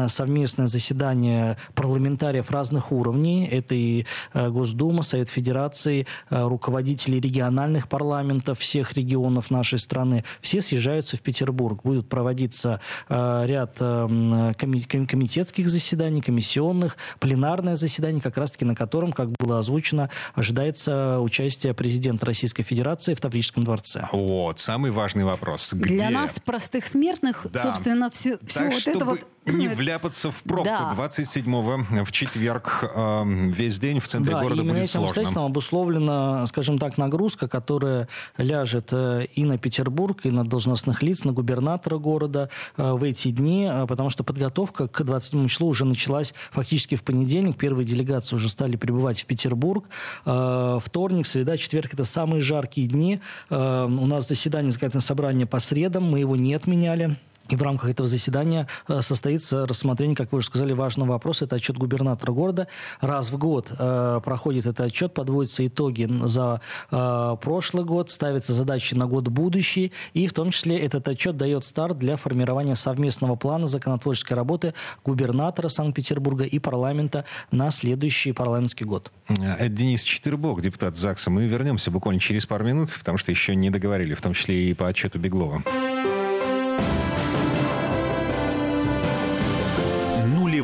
совместное 0.07 0.69
заседание 0.69 1.57
парламентариев 1.75 2.51
разных 2.51 2.93
уровней, 2.93 3.47
это 3.47 3.75
и 3.75 4.07
Госдума, 4.33 5.03
Совет 5.03 5.29
Федерации, 5.29 6.07
руководители 6.31 7.19
региональных 7.19 7.89
парламентов 7.89 8.61
всех 8.61 8.93
регионов 8.93 9.51
нашей 9.51 9.79
страны, 9.79 10.25
все 10.41 10.61
съезжаются 10.61 11.17
в 11.17 11.21
Петербург. 11.21 11.81
Будут 11.83 12.09
проводиться 12.09 12.81
ряд 13.09 13.72
ряд 13.81 14.57
комитетских 14.57 15.69
заседаний, 15.69 16.21
комиссионных, 16.21 16.97
пленарное 17.19 17.77
заседание, 17.77 18.21
как 18.21 18.37
раз-таки 18.37 18.65
на 18.65 18.75
котором, 18.75 19.13
как 19.13 19.31
было 19.33 19.59
озвучено, 19.59 20.11
ожидается 20.35 21.21
участие 21.21 21.75
президента 21.75 22.27
Российской 22.27 22.63
Федерации 22.63 23.15
в 23.15 23.21
Таврическом 23.21 23.65
дворце. 23.65 24.03
Вот, 24.13 24.61
самый 24.61 24.91
важный 24.91 25.25
вопрос. 25.25 25.73
Где? 25.73 25.95
Для 25.95 26.11
нас, 26.11 26.41
простых 26.41 26.87
смертных, 26.87 27.47
да. 27.51 27.63
собственно, 27.63 28.11
все, 28.11 28.39
все 28.47 28.71
вот 28.71 28.87
это 28.87 29.05
вот 29.05 29.21
не 29.47 29.69
вляпаться 29.69 30.31
в 30.31 30.43
пробку. 30.43 30.65
Да. 30.65 30.95
27-го 30.97 32.05
в 32.05 32.13
четверг 32.13 32.85
э, 32.95 33.23
весь 33.25 33.79
день 33.79 34.01
в 34.01 34.09
центре 34.09 34.35
да, 34.35 34.43
города 34.43 34.63
будет 34.63 34.77
этим 34.77 34.87
сложно. 34.89 35.07
обстоятельством 35.07 35.45
обусловлена, 35.45 36.47
скажем 36.47 36.79
так, 36.79 36.99
нагрузка, 36.99 37.49
которая 37.49 38.09
ляжет 38.37 38.89
э, 38.93 39.27
и 39.35 39.45
на 39.45 39.59
Петербург, 39.59 40.21
и 40.25 40.31
на 40.31 40.45
должностных 40.45 41.03
лиц, 41.03 41.25
на 41.25 41.33
губернатора 41.33 41.99
города 41.99 42.51
э, 42.77 42.93
в 42.93 43.03
эти 43.03 43.31
дни, 43.31 43.69
э, 43.71 43.87
потому 43.87 44.11
что 44.11 44.25
подготовка 44.25 44.89
к 44.89 45.03
27 45.03 45.49
числу 45.49 45.69
уже 45.69 45.85
началась 45.85 46.35
фактически 46.51 46.95
в 46.95 47.03
понедельник. 47.03 47.57
Первые 47.57 47.85
делегации 47.85 48.37
уже 48.37 48.49
стали 48.49 48.77
прибывать 48.77 49.23
в 49.23 49.27
Петербург. 49.27 49.87
Э, 50.25 50.79
вторник, 50.83 51.27
среда, 51.27 51.57
четверг– 51.57 51.91
это 51.95 52.05
самые 52.05 52.41
жаркие 52.41 52.87
дни. 52.87 53.19
Э, 53.51 53.85
у 53.87 54.07
нас 54.07 54.29
заседание 54.29 54.71
законодательного 54.71 55.03
собрания 55.03 55.47
по 55.47 55.59
средам, 55.59 56.05
мы 56.05 56.21
его 56.21 56.37
не 56.37 56.55
отменяли. 56.55 57.17
И 57.49 57.57
в 57.57 57.63
рамках 57.63 57.91
этого 57.91 58.09
заседания 58.09 58.67
э, 58.89 59.01
состоится 59.03 59.67
рассмотрение, 59.67 60.17
как 60.17 60.33
вы 60.33 60.39
уже 60.39 60.47
сказали, 60.47 60.73
важного 60.73 61.11
вопроса. 61.11 61.45
Это 61.45 61.57
отчет 61.57 61.77
губернатора 61.77 62.33
города. 62.33 62.69
Раз 63.01 63.31
в 63.31 63.39
год 63.39 63.73
э, 63.79 64.21
проходит 64.25 64.67
этот 64.67 64.81
отчет, 64.87 65.13
подводятся 65.13 65.67
итоги 65.67 66.09
за 66.25 66.61
э, 66.91 67.37
прошлый 67.41 67.85
год, 67.85 68.11
ставятся 68.11 68.55
задачи 68.55 68.95
на 68.95 69.07
год 69.07 69.29
будущий. 69.29 69.93
И 70.15 70.27
в 70.27 70.33
том 70.33 70.51
числе 70.51 70.79
этот 70.79 71.09
отчет 71.09 71.37
дает 71.37 71.65
старт 71.65 71.99
для 71.99 72.17
формирования 72.17 72.77
совместного 72.77 73.37
плана 73.37 73.67
законотворческой 73.67 74.37
работы 74.37 74.75
губернатора 75.05 75.69
Санкт-Петербурга 75.69 76.45
и 76.45 76.59
парламента 76.59 77.25
на 77.51 77.71
следующий 77.71 78.33
парламентский 78.33 78.85
год. 78.85 79.11
Это 79.29 79.69
Денис 79.69 80.03
Четырбок, 80.03 80.63
депутат 80.63 80.97
ЗАГСа. 80.97 81.31
Мы 81.31 81.47
вернемся 81.47 81.91
буквально 81.91 82.21
через 82.21 82.47
пару 82.47 82.65
минут, 82.65 82.91
потому 82.99 83.19
что 83.19 83.31
еще 83.31 83.55
не 83.55 83.71
договорили, 83.71 84.15
в 84.15 84.21
том 84.21 84.35
числе 84.35 84.71
и 84.71 84.75
по 84.75 84.87
отчету 84.87 85.19
Беглова. 85.19 85.63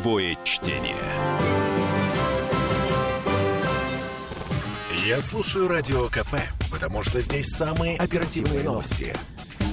Нулевое 0.09 0.39
чтение. 0.43 0.97
Я 5.07 5.21
слушаю 5.21 5.69
Радио 5.69 6.09
КП, 6.09 6.37
потому 6.71 7.03
что 7.03 7.21
здесь 7.21 7.49
самые 7.49 7.99
оперативные 7.99 8.63
новости. 8.63 9.15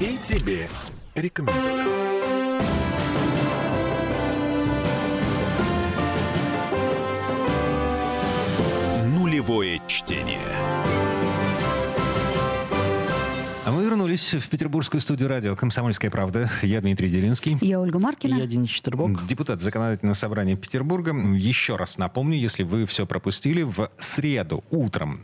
И 0.01 0.17
тебе 0.21 0.67
рекомендую. 1.15 1.85
Нулевое 9.17 9.81
чтение. 9.87 10.74
Вернулись 14.15 14.45
в 14.45 14.49
петербургскую 14.49 15.01
студию 15.01 15.27
радио 15.27 15.55
«Комсомольская 15.55 16.09
правда». 16.09 16.49
Я 16.61 16.81
Дмитрий 16.81 17.09
Делинский. 17.09 17.57
Я 17.61 17.79
Ольга 17.79 17.99
Маркина. 17.99 18.35
Я 18.35 18.45
Денис 18.45 18.69
Четербок. 18.69 19.25
Депутат 19.27 19.61
Законодательного 19.61 20.15
собрания 20.15 20.55
Петербурга. 20.55 21.13
Еще 21.35 21.75
раз 21.75 21.97
напомню, 21.97 22.37
если 22.37 22.63
вы 22.63 22.85
все 22.85 23.05
пропустили, 23.05 23.63
в 23.63 23.89
среду 23.97 24.63
утром 24.71 25.19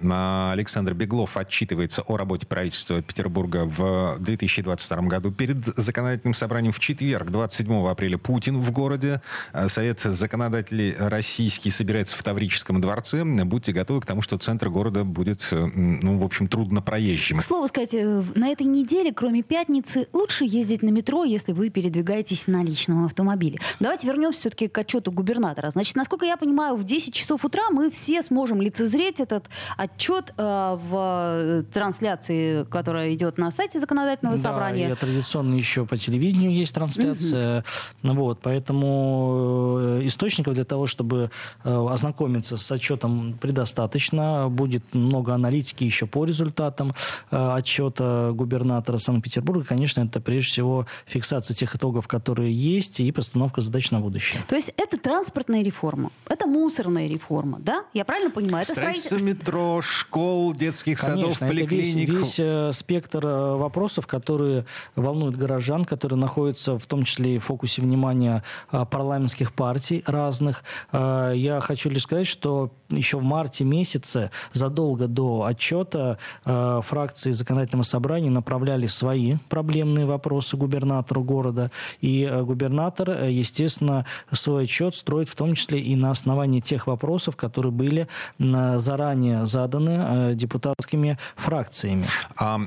Александр 0.51 0.93
Беглов 0.93 1.37
отчитывается 1.37 2.01
о 2.01 2.17
работе 2.17 2.45
правительства 2.45 3.01
Петербурга 3.01 3.65
в 3.65 4.17
2022 4.19 5.01
году. 5.03 5.31
Перед 5.31 5.63
Законодательным 5.65 6.33
собранием 6.33 6.73
в 6.73 6.79
четверг, 6.79 7.31
27 7.31 7.87
апреля, 7.87 8.17
Путин 8.17 8.59
в 8.61 8.71
городе. 8.71 9.21
Совет 9.67 10.01
законодателей 10.01 10.93
российский 10.97 11.71
собирается 11.71 12.17
в 12.17 12.23
Таврическом 12.23 12.81
дворце. 12.81 13.23
Будьте 13.23 13.71
готовы 13.71 14.01
к 14.01 14.05
тому, 14.05 14.21
что 14.21 14.37
центр 14.37 14.69
города 14.69 15.05
будет, 15.05 15.47
ну, 15.51 16.19
в 16.19 16.23
общем, 16.23 16.47
трудно 16.47 16.81
проезжим. 16.81 17.39
К 17.39 17.43
слову 17.43 17.67
сказать, 17.67 17.93
э, 17.93 18.23
на 18.35 18.49
этой 18.49 18.65
неделе, 18.65 18.80
кроме 19.13 19.43
пятницы, 19.43 20.07
лучше 20.13 20.45
ездить 20.45 20.83
на 20.83 20.89
метро, 20.89 21.23
если 21.23 21.51
вы 21.51 21.69
передвигаетесь 21.69 22.47
на 22.47 22.63
личном 22.63 23.05
автомобиле. 23.05 23.59
Давайте 23.79 24.07
вернемся 24.07 24.39
все-таки 24.39 24.67
к 24.67 24.77
отчету 24.77 25.11
губернатора. 25.11 25.69
Значит, 25.69 25.95
насколько 25.95 26.25
я 26.25 26.37
понимаю, 26.37 26.75
в 26.75 26.83
10 26.83 27.13
часов 27.13 27.45
утра 27.45 27.69
мы 27.71 27.89
все 27.89 28.23
сможем 28.23 28.61
лицезреть 28.61 29.19
этот 29.19 29.45
отчет 29.77 30.33
э, 30.37 30.43
в 30.43 30.93
э, 30.93 31.63
трансляции, 31.71 32.63
которая 32.63 33.13
идет 33.13 33.37
на 33.37 33.51
сайте 33.51 33.79
законодательного 33.79 34.37
да, 34.37 34.43
собрания. 34.43 34.91
И 34.91 34.95
традиционно 34.95 35.55
еще 35.55 35.85
по 35.85 35.97
телевидению 35.97 36.51
есть 36.51 36.73
трансляция. 36.73 37.63
Угу. 38.03 38.13
Вот, 38.13 38.39
поэтому 38.41 39.77
э, 39.79 40.01
источников 40.05 40.55
для 40.55 40.65
того, 40.65 40.87
чтобы 40.87 41.29
э, 41.63 41.87
ознакомиться 41.89 42.57
с 42.57 42.71
отчетом 42.71 43.37
предостаточно. 43.39 44.47
Будет 44.49 44.83
много 44.93 45.33
аналитики 45.33 45.83
еще 45.83 46.05
по 46.05 46.25
результатам 46.25 46.93
отчета 47.29 48.31
губернатора 48.33 48.60
Санкт-Петербурга, 48.97 49.65
конечно, 49.65 50.01
это 50.01 50.21
прежде 50.21 50.49
всего 50.49 50.85
фиксация 51.05 51.55
тех 51.55 51.75
итогов, 51.75 52.07
которые 52.07 52.53
есть, 52.53 52.99
и 52.99 53.11
постановка 53.11 53.61
задач 53.61 53.91
на 53.91 53.99
будущее. 53.99 54.41
То 54.47 54.55
есть 54.55 54.73
это 54.77 54.97
транспортная 54.97 55.63
реформа, 55.63 56.11
это 56.29 56.47
мусорная 56.47 57.07
реформа, 57.07 57.59
да? 57.59 57.85
Я 57.93 58.05
правильно 58.05 58.31
понимаю? 58.31 58.63
Это 58.63 58.73
строительство 58.73 59.17
метро, 59.17 59.81
школ, 59.81 60.53
детских 60.53 60.99
конечно, 60.99 61.33
садов, 61.33 61.39
поликлиник. 61.39 62.09
Это 62.09 62.17
весь, 62.19 62.27
весь 62.27 62.39
э, 62.39 62.71
спектр 62.73 63.25
э, 63.25 63.55
вопросов, 63.55 64.07
которые 64.07 64.65
волнуют 64.95 65.35
горожан, 65.35 65.85
которые 65.85 66.19
находятся 66.19 66.77
в 66.77 66.85
том 66.85 67.03
числе 67.03 67.35
и 67.35 67.37
в 67.39 67.45
фокусе 67.45 67.81
внимания 67.81 68.43
э, 68.71 68.85
парламентских 68.89 69.53
партий 69.53 70.03
разных. 70.05 70.63
Я 70.91 71.59
хочу 71.61 71.89
лишь 71.89 72.03
сказать, 72.03 72.27
что 72.27 72.71
еще 72.89 73.17
в 73.17 73.23
марте 73.23 73.63
месяце, 73.63 74.31
задолго 74.51 75.07
до 75.07 75.43
отчета, 75.43 76.17
фракции 76.43 77.31
законодательного 77.31 77.83
собрания 77.83 78.11
собрании 78.11 78.29
направляли 78.51 78.85
свои 78.85 79.37
проблемные 79.47 80.05
вопросы 80.05 80.57
губернатору 80.57 81.23
города. 81.23 81.71
И 82.01 82.23
э, 82.29 82.43
губернатор, 82.43 83.09
э, 83.11 83.31
естественно, 83.31 84.05
свой 84.29 84.63
отчет 84.63 84.93
строит 84.93 85.29
в 85.29 85.35
том 85.35 85.53
числе 85.53 85.79
и 85.79 85.95
на 85.95 86.11
основании 86.11 86.59
тех 86.59 86.85
вопросов, 86.87 87.37
которые 87.37 87.71
были 87.71 88.07
заранее 88.37 89.45
заданы 89.45 90.31
э, 90.31 90.35
депутатскими 90.35 91.17
фракциями. 91.37 92.03
А 92.37 92.59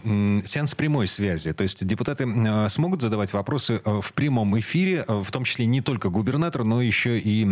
сеанс 0.46 0.74
прямой 0.74 1.06
связи, 1.06 1.52
то 1.52 1.62
есть 1.62 1.86
депутаты 1.86 2.26
смогут 2.70 3.02
задавать 3.02 3.34
вопросы 3.34 3.82
в 3.84 4.12
прямом 4.14 4.58
эфире, 4.58 5.04
в 5.06 5.30
том 5.30 5.44
числе 5.44 5.66
не 5.66 5.82
только 5.82 6.08
губернатору, 6.08 6.64
но 6.64 6.80
еще 6.80 7.18
и 7.18 7.46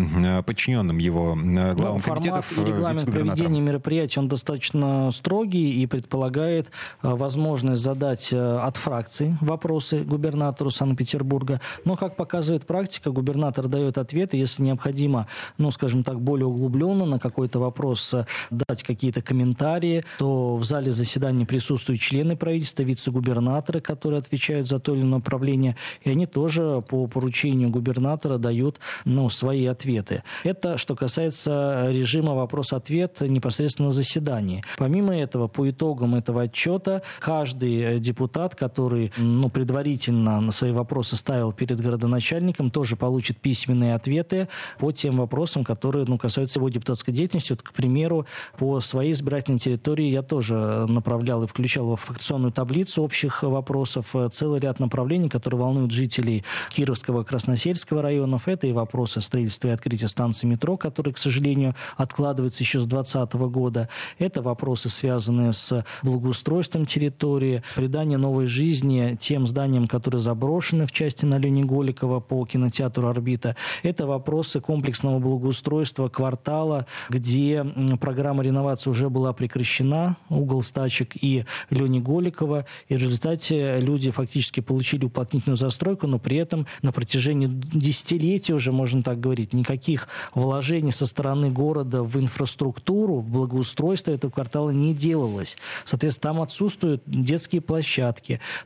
подчиненным 0.47 0.97
его 0.97 1.35
главам 1.35 1.97
ну, 1.97 2.01
комитетов. 2.01 2.59
и 2.59 2.65
регламент 2.65 3.05
проведения 3.05 3.61
мероприятий, 3.61 4.21
он 4.21 4.29
достаточно 4.29 5.11
строгий 5.11 5.83
и 5.83 5.87
предполагает 5.87 6.71
возможность 7.03 7.83
задать 7.83 8.22
есть 8.23 8.33
э, 8.33 8.59
от 8.59 8.77
фракции 8.77 9.37
вопросы 9.41 10.05
губернатору 10.05 10.71
Санкт-Петербурга, 10.71 11.61
но, 11.85 11.97
как 11.97 12.17
показывает 12.17 12.67
практика, 12.67 13.11
губернатор 13.11 13.69
дает 13.69 13.99
ответы, 13.99 14.37
если 14.37 14.63
необходимо, 14.63 15.27
ну, 15.59 15.71
скажем 15.71 16.03
так, 16.03 16.21
более 16.21 16.47
углубленно 16.47 17.05
на 17.05 17.19
какой-то 17.19 17.59
вопрос 17.59 18.15
э, 18.15 18.27
дать 18.51 18.83
какие-то 18.83 19.23
комментарии, 19.23 20.05
то 20.19 20.57
в 20.57 20.65
зале 20.65 20.93
заседания 20.93 21.47
присутствуют 21.47 22.01
члены 22.01 22.37
правительства, 22.37 22.83
вице-губернаторы, 22.83 23.81
которые 23.81 24.19
отвечают 24.19 24.69
за 24.69 24.79
то 24.79 24.93
или 24.95 25.01
иное 25.01 25.19
направление, 25.19 25.77
и 26.03 26.11
они 26.11 26.27
тоже 26.27 26.83
по 26.89 27.07
поручению 27.07 27.71
губернатора 27.71 28.39
дают 28.39 28.81
ну, 29.05 29.29
свои 29.29 29.67
ответы. 29.67 30.23
Это 30.45 30.79
что 30.79 30.95
касается 30.95 31.89
режима 31.91 32.35
вопрос-ответ 32.35 33.21
непосредственно 33.21 33.89
на 33.89 33.95
заседании. 33.95 34.63
Помимо 34.79 35.17
этого, 35.17 35.49
по 35.49 35.69
итогам 35.69 36.15
этого 36.15 36.43
отчета, 36.43 37.03
каждый 37.21 37.99
депутат, 37.99 38.12
который 38.55 39.13
ну, 39.17 39.49
предварительно 39.49 40.41
на 40.41 40.53
свои 40.53 40.73
вопросы 40.73 41.17
ставил 41.17 41.53
перед 41.53 41.81
городоначальником, 41.81 42.71
тоже 42.71 42.97
получит 42.97 43.39
письменные 43.39 43.95
ответы 43.95 44.49
по 44.79 44.93
тем 44.93 45.19
вопросам, 45.19 45.65
которые 45.65 46.05
ну, 46.07 46.19
касаются 46.19 46.59
его 46.59 46.69
депутатской 46.69 47.13
деятельности. 47.15 47.53
Вот, 47.53 47.63
к 47.63 47.73
примеру, 47.73 48.27
по 48.59 48.81
своей 48.81 49.13
избирательной 49.13 49.59
территории 49.59 50.07
я 50.11 50.23
тоже 50.23 50.87
направлял 50.89 51.43
и 51.45 51.47
включал 51.47 51.95
в 51.95 52.01
фракционную 52.01 52.53
таблицу 52.53 53.03
общих 53.03 53.43
вопросов 53.43 54.15
целый 54.31 54.61
ряд 54.61 54.81
направлений, 54.81 55.29
которые 55.29 55.61
волнуют 55.61 55.93
жителей 55.93 56.45
Кировского, 56.71 57.25
Красносельского 57.25 58.03
районов. 58.03 58.49
Это 58.49 58.67
и 58.67 58.73
вопросы 58.73 59.21
строительства 59.21 59.69
и 59.69 59.71
открытия 59.71 60.09
станции 60.09 60.47
метро, 60.47 60.77
которые, 60.77 61.15
к 61.15 61.19
сожалению, 61.19 61.75
откладываются 61.97 62.63
еще 62.63 62.81
с 62.81 62.85
2020 62.87 63.35
года. 63.51 63.89
Это 64.19 64.43
вопросы, 64.43 64.89
связанные 64.89 65.53
с 65.53 65.85
благоустройством 66.03 66.87
территории, 66.87 67.63
придание 68.03 68.19
новой 68.19 68.47
жизни 68.47 69.17
тем 69.21 69.47
зданиям, 69.47 69.87
которые 69.87 70.21
заброшены 70.21 70.87
в 70.87 70.91
части 70.91 71.25
на 71.25 71.39
Лени 71.39 71.63
Голикова 71.63 72.19
по 72.19 72.45
кинотеатру 72.45 73.07
«Орбита». 73.07 73.55
Это 73.85 74.07
вопросы 74.07 74.61
комплексного 74.61 75.21
благоустройства 75.21 76.09
квартала, 76.09 76.87
где 77.09 77.65
программа 78.01 78.43
реновации 78.43 78.91
уже 78.91 79.09
была 79.09 79.33
прекращена, 79.33 80.17
угол 80.31 80.65
стачек 80.65 81.13
и 81.15 81.45
Лени 81.71 82.01
Голикова. 82.01 82.67
И 82.89 82.97
в 82.97 82.99
результате 82.99 83.79
люди 83.79 84.11
фактически 84.11 84.59
получили 84.59 85.05
уплотнительную 85.05 85.57
застройку, 85.57 86.09
но 86.09 86.19
при 86.19 86.39
этом 86.39 86.67
на 86.83 86.91
протяжении 86.91 87.47
десятилетий 87.47 88.53
уже, 88.53 88.73
можно 88.73 89.05
так 89.05 89.21
говорить, 89.21 89.53
никаких 89.53 90.09
вложений 90.35 90.91
со 90.91 91.07
стороны 91.07 91.51
города 91.51 92.03
в 92.03 92.19
инфраструктуру, 92.19 93.19
в 93.19 93.29
благоустройство 93.29 94.11
этого 94.11 94.33
квартала 94.33 94.71
не 94.71 94.93
делалось. 94.93 95.57
Соответственно, 95.85 96.33
там 96.33 96.43
отсутствуют 96.43 97.03
детские 97.07 97.61
площадки, 97.61 97.92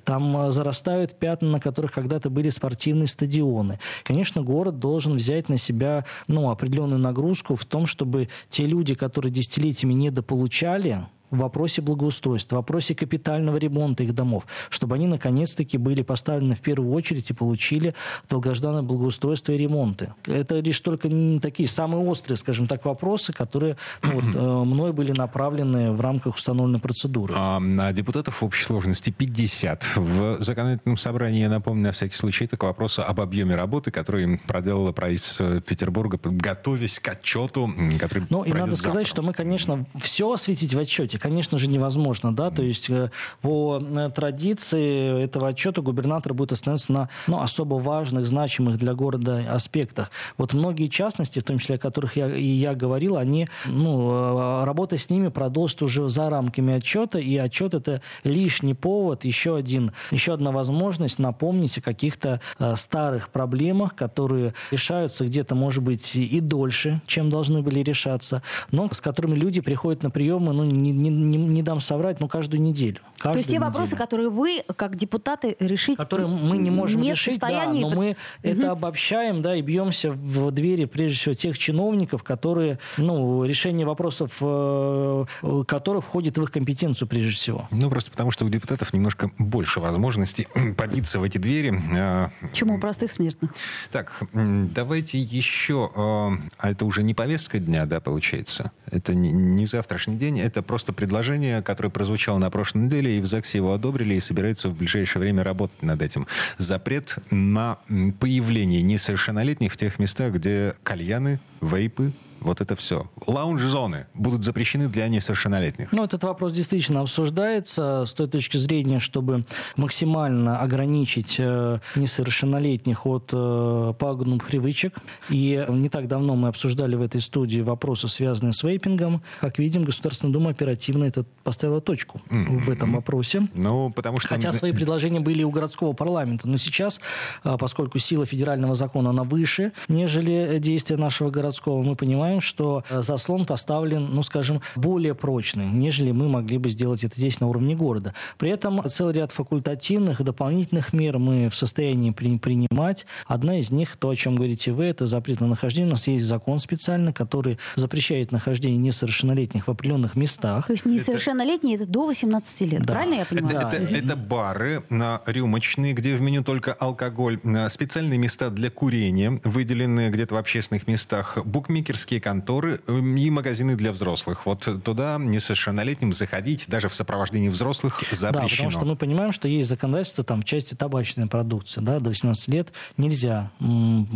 там 0.04 0.37
э, 0.37 0.50
зарастают 0.50 1.18
пятна, 1.18 1.50
на 1.50 1.61
которых 1.61 1.92
когда-то 1.92 2.30
были 2.30 2.49
спортивные 2.49 3.06
стадионы. 3.06 3.78
Конечно, 4.04 4.42
город 4.42 4.78
должен 4.78 5.14
взять 5.14 5.49
на 5.49 5.59
себя 5.59 6.04
ну, 6.28 6.50
определенную 6.50 7.00
нагрузку 7.00 7.54
в 7.54 7.64
том, 7.64 7.87
чтобы 7.87 8.28
те 8.49 8.66
люди, 8.66 8.95
которые 8.95 9.33
десятилетиями 9.33 9.95
недополучали 9.95 11.06
в 11.30 11.38
вопросе 11.38 11.83
благоустройства, 11.83 12.56
в 12.56 12.59
вопросе 12.59 12.95
капитального 12.95 13.56
ремонта 13.56 14.02
их 14.04 14.14
домов, 14.14 14.47
чтобы 14.71 14.95
они 14.95 15.06
наконец-таки 15.06 15.78
были 15.78 16.02
поставлены 16.02 16.54
в 16.54 16.61
первую 16.61 16.92
очередь 16.92 17.30
и 17.30 17.35
получили 17.35 17.95
долгожданное 18.28 18.83
благоустройство 18.83 19.52
и 19.52 19.56
ремонты. 19.56 20.12
Это 20.26 20.59
лишь 20.61 20.80
только 20.80 21.09
такие 21.40 21.68
самые 21.68 22.04
острые, 22.04 22.37
скажем 22.37 22.66
так, 22.66 22.85
вопросы, 22.85 23.33
которые 23.33 23.76
ну, 24.02 24.21
вот, 24.21 24.35
э, 24.35 24.64
мной 24.64 24.92
были 24.92 25.12
направлены 25.12 25.92
в 25.92 26.00
рамках 26.00 26.37
установленной 26.37 26.80
процедуры. 26.80 27.35
А, 27.37 27.61
депутатов 27.92 28.40
в 28.40 28.45
общей 28.45 28.64
сложности 28.64 29.11
50. 29.11 29.97
В 29.97 30.42
законодательном 30.42 30.99
собрании, 30.99 31.40
я 31.40 31.49
напомню, 31.49 31.85
на 31.85 31.92
всякий 31.92 32.16
случай, 32.16 32.45
это 32.45 32.56
к 32.56 32.62
вопросу 32.62 33.02
об 33.02 33.21
объеме 33.21 33.56
работы, 33.56 33.90
который 33.90 34.38
проделало 34.47 34.92
правительство 34.92 35.61
Петербурга, 35.61 36.18
готовясь 36.23 36.99
к 36.99 37.09
отчету, 37.09 37.71
который 37.99 38.25
Ну, 38.30 38.42
и 38.45 38.52
надо 38.52 38.73
завтра. 38.73 38.90
сказать, 38.90 39.06
что 39.06 39.23
мы, 39.23 39.33
конечно, 39.33 39.87
все 39.99 40.33
осветить 40.33 40.75
в 40.75 40.78
отчете, 40.78 41.15
конечно 41.18 41.58
же, 41.58 41.68
невозможно, 41.68 42.35
да, 42.35 42.50
то 42.50 42.62
есть 42.62 42.90
э, 42.90 43.11
по 43.42 43.80
э, 43.80 44.11
традиции 44.14 45.25
этого 45.25 45.49
отчета 45.49 45.82
губернатор 45.82 46.35
будет 46.35 46.52
остановиться 46.52 46.92
на 46.92 47.08
ну, 47.26 47.40
особо 47.40 47.75
важных, 47.75 48.26
значимых 48.26 48.78
для 48.78 48.94
города 48.94 49.44
аспектах. 49.49 50.11
Вот 50.38 50.54
многие 50.54 50.87
частности, 50.88 51.38
в 51.38 51.44
том 51.44 51.58
числе 51.58 51.76
о 51.76 51.78
которых 51.78 52.16
я, 52.16 52.35
и 52.35 52.44
я 52.44 52.75
говорил, 52.75 53.16
они, 53.16 53.49
ну, 53.66 54.11
э, 54.11 54.64
работа 54.64 54.96
с 54.96 55.11
ними 55.11 55.28
продолжит 55.28 55.82
уже 55.82 56.08
за 56.08 56.30
рамками 56.30 56.75
отчета, 56.75 57.18
и 57.18 57.37
отчет 57.37 57.75
это 57.75 58.02
лишний 58.25 58.75
повод, 58.75 59.25
еще, 59.25 59.56
один, 59.56 59.92
еще 60.11 60.35
одна 60.35 60.50
возможность 60.50 61.18
напомнить 61.18 61.78
о 61.78 61.80
каких-то 61.80 62.40
старых 62.75 63.28
проблемах, 63.28 63.94
которые 63.94 64.54
решаются 64.70 65.25
где-то, 65.25 65.54
может 65.54 65.82
быть, 65.82 66.16
и 66.16 66.40
дольше, 66.40 67.00
чем 67.06 67.28
должны 67.28 67.62
были 67.62 67.80
решаться, 67.80 68.42
но 68.70 68.88
с 68.90 69.00
которыми 69.00 69.35
люди 69.35 69.61
приходят 69.61 70.02
на 70.02 70.11
приемы, 70.11 70.52
ну, 70.52 70.64
не, 70.64 70.92
не, 70.92 71.05
не, 71.08 71.36
не 71.36 71.62
дам 71.62 71.80
соврать, 71.80 72.20
но 72.20 72.28
каждую 72.28 72.62
неделю. 72.62 72.98
Каждую 73.18 73.32
То 73.34 73.38
есть 73.38 73.50
те 73.50 73.56
неделю. 73.56 73.70
вопросы, 73.70 73.96
которые 73.96 74.30
вы, 74.30 74.62
как 74.76 74.96
депутаты, 74.96 75.56
решить 75.58 75.98
которые 75.98 76.28
мы 76.28 76.58
не 76.58 76.70
можем 76.70 77.00
нет 77.00 77.12
решить, 77.12 77.40
да, 77.40 77.66
но 77.72 77.90
мы 77.90 78.16
это 78.42 78.70
обобщаем, 78.72 79.42
да, 79.42 79.56
и 79.56 79.62
бьемся 79.62 80.12
в 80.12 80.50
двери, 80.50 80.84
прежде 80.84 81.16
всего, 81.16 81.34
тех 81.34 81.58
чиновников, 81.58 82.22
которые, 82.22 82.78
ну, 82.96 83.44
решение 83.44 83.86
вопросов, 83.86 84.36
э, 84.40 85.25
э, 85.42 85.64
которых 85.66 86.04
входит 86.04 86.38
в 86.38 86.42
их 86.42 86.50
компетенцию, 86.52 87.08
прежде 87.08 87.32
всего. 87.32 87.68
Ну, 87.70 87.90
просто 87.90 88.10
потому, 88.10 88.30
что 88.30 88.44
у 88.44 88.48
депутатов 88.48 88.92
немножко 88.92 89.30
больше 89.38 89.80
возможностей 89.80 90.46
побиться 90.76 91.18
в 91.18 91.22
эти 91.22 91.38
двери. 91.38 91.75
А, 91.96 92.30
чем 92.52 92.70
у 92.70 92.80
простых 92.80 93.10
смертных. 93.12 93.54
Так, 93.90 94.20
давайте 94.32 95.18
еще... 95.18 95.90
э, 95.94 96.30
А 96.58 96.70
это 96.70 96.84
уже 96.84 97.02
не 97.02 97.14
повестка 97.14 97.58
дня, 97.58 97.86
да, 97.86 98.00
получается? 98.00 98.72
Это 98.90 99.14
не, 99.14 99.30
не 99.32 99.66
завтрашний 99.66 100.16
день, 100.16 100.38
это 100.40 100.62
просто 100.62 100.92
предложение, 100.97 101.62
которое 101.62 101.91
прозвучало 101.91 102.38
на 102.38 102.50
прошлой 102.50 102.83
неделе, 102.85 103.19
и 103.19 103.21
в 103.21 103.26
ЗАГСе 103.26 103.59
его 103.59 103.73
одобрили, 103.73 104.15
и 104.15 104.21
собираются 104.21 104.69
в 104.69 104.76
ближайшее 104.76 105.21
время 105.21 105.45
работать 105.45 105.82
над 105.82 106.02
этим. 106.02 106.26
Запрет 106.59 107.19
на 107.30 107.78
появление 108.19 108.82
несовершеннолетних 108.82 109.73
в 109.73 109.76
тех 109.76 109.99
местах, 109.99 110.32
где 110.32 110.75
кальяны, 110.82 111.39
вейпы, 111.61 112.13
вот 112.47 112.61
это 112.61 112.76
все. 112.76 113.11
Лаунж-зоны 113.26 114.06
будут 114.15 114.45
запрещены 114.45 114.89
для 114.89 115.09
несовершеннолетних. 115.09 115.93
Ну, 115.93 116.04
этот 116.04 116.25
вопрос 116.25 116.52
действительно 116.52 117.00
обсуждается 117.00 118.04
с 118.06 118.13
той 118.13 118.28
точки 118.28 118.56
зрения, 118.56 118.99
чтобы 118.99 119.45
максимально 119.76 120.61
ограничить 120.61 121.37
э, 121.39 121.78
несовершеннолетних 121.97 123.06
от 123.06 123.30
э, 123.32 123.93
пагубных 123.99 124.47
привычек. 124.47 124.97
И 125.28 125.65
не 125.69 125.89
так 125.89 126.09
давно 126.09 126.37
мы 126.37 126.49
обсуждали 126.49 126.95
в 126.95 127.02
этой 127.02 127.21
студии 127.21 127.61
вопросы, 127.61 128.09
связанные 128.09 128.52
с 128.52 128.63
вейпингом. 128.63 129.23
Как 129.41 129.59
видим, 129.59 129.85
Государственная 129.85 130.32
Дума 130.32 130.50
оперативно 130.50 131.04
это 131.04 131.25
поставила 131.45 131.80
точку 131.80 132.21
в 132.30 132.71
этом 132.71 132.95
вопросе. 132.95 133.49
Ну, 133.54 133.91
потому 133.91 134.21
что... 134.21 134.28
Хотя 134.28 134.52
свои 134.52 134.73
предложения 134.73 135.21
были 135.21 135.43
у 135.43 135.50
городского 135.50 135.93
парламента. 135.93 136.49
Но 136.49 136.56
сейчас, 136.59 137.00
а, 137.43 137.59
поскольку 137.59 137.99
сила 137.99 138.26
федерального 138.26 138.75
закона, 138.75 139.11
она 139.11 139.25
выше, 139.25 139.73
нежели 139.89 140.59
действия 140.59 140.97
нашего 140.97 141.30
городского, 141.30 141.82
мы 141.82 141.95
понимаем, 141.95 142.35
что 142.40 142.84
э, 142.90 143.02
заслон 143.02 143.44
поставлен, 143.44 144.06
ну, 144.14 144.22
скажем, 144.22 144.60
более 144.76 145.14
прочный, 145.14 145.66
нежели 145.66 146.10
мы 146.12 146.28
могли 146.28 146.58
бы 146.58 146.70
сделать 146.70 147.04
это 147.04 147.16
здесь 147.16 147.40
на 147.40 147.46
уровне 147.49 147.75
города. 147.75 148.14
При 148.38 148.50
этом 148.50 148.82
целый 148.88 149.14
ряд 149.14 149.32
факультативных 149.32 150.20
и 150.20 150.25
дополнительных 150.25 150.92
мер 150.92 151.18
мы 151.18 151.49
в 151.49 151.54
состоянии 151.56 152.10
при- 152.10 152.38
принимать. 152.38 153.06
Одна 153.26 153.58
из 153.58 153.70
них, 153.70 153.96
то, 153.96 154.08
о 154.10 154.14
чем 154.16 154.36
говорите 154.36 154.72
вы, 154.72 154.84
это 154.84 155.06
запрет 155.06 155.40
на 155.40 155.46
нахождение. 155.46 155.88
У 155.88 155.92
нас 155.92 156.06
есть 156.08 156.25
закон 156.25 156.58
специальный, 156.58 157.12
который 157.12 157.58
запрещает 157.75 158.32
нахождение 158.32 158.78
несовершеннолетних 158.78 159.66
в 159.66 159.70
определенных 159.70 160.16
местах. 160.16 160.66
То 160.66 160.72
есть 160.72 160.84
несовершеннолетние 160.86 161.76
это 161.76 161.86
до 161.86 162.06
18 162.06 162.60
лет. 162.62 162.82
Да. 162.84 162.94
Правильно 162.94 163.14
я 163.14 163.22
Это, 163.22 163.34
понимаю? 163.34 163.68
это- 163.68 163.76
это 163.76 164.16
бары 164.16 164.82
на 164.90 165.20
рюмочные, 165.26 165.92
где 165.92 166.14
в 166.16 166.20
меню 166.20 166.42
только 166.44 166.72
алкоголь, 166.72 167.38
на 167.42 167.68
специальные 167.70 168.18
места 168.18 168.50
для 168.50 168.70
курения, 168.70 169.40
выделенные 169.44 170.10
где-то 170.10 170.34
в 170.34 170.38
общественных 170.38 170.86
местах, 170.86 171.38
букмекерские 171.44 172.16
конторы 172.21 172.81
эм, 172.87 173.17
и 173.17 173.31
магазины 173.31 173.76
для 173.76 173.93
взрослых. 173.93 174.47
Вот 174.47 174.69
туда 174.85 175.17
несовершеннолетним 175.19 176.13
заходить 176.13 176.67
даже 176.69 176.89
в 176.89 176.95
сопровождении 176.95 177.49
взрослых 177.49 178.02
Да, 178.11 178.17
запрещено. 178.17 178.49
потому 178.49 178.71
что 178.71 178.85
мы 178.85 178.97
понимаем, 178.97 179.33
что 179.33 179.49
есть 179.49 179.69
законодательство 179.69 180.25
там 180.25 180.43
в 180.43 180.45
части 180.45 180.75
табачной 180.75 181.26
продукции. 181.26 181.81
Да, 181.81 182.00
до 182.00 182.11
18 182.11 182.49
лет 182.49 182.73
нельзя 182.97 183.50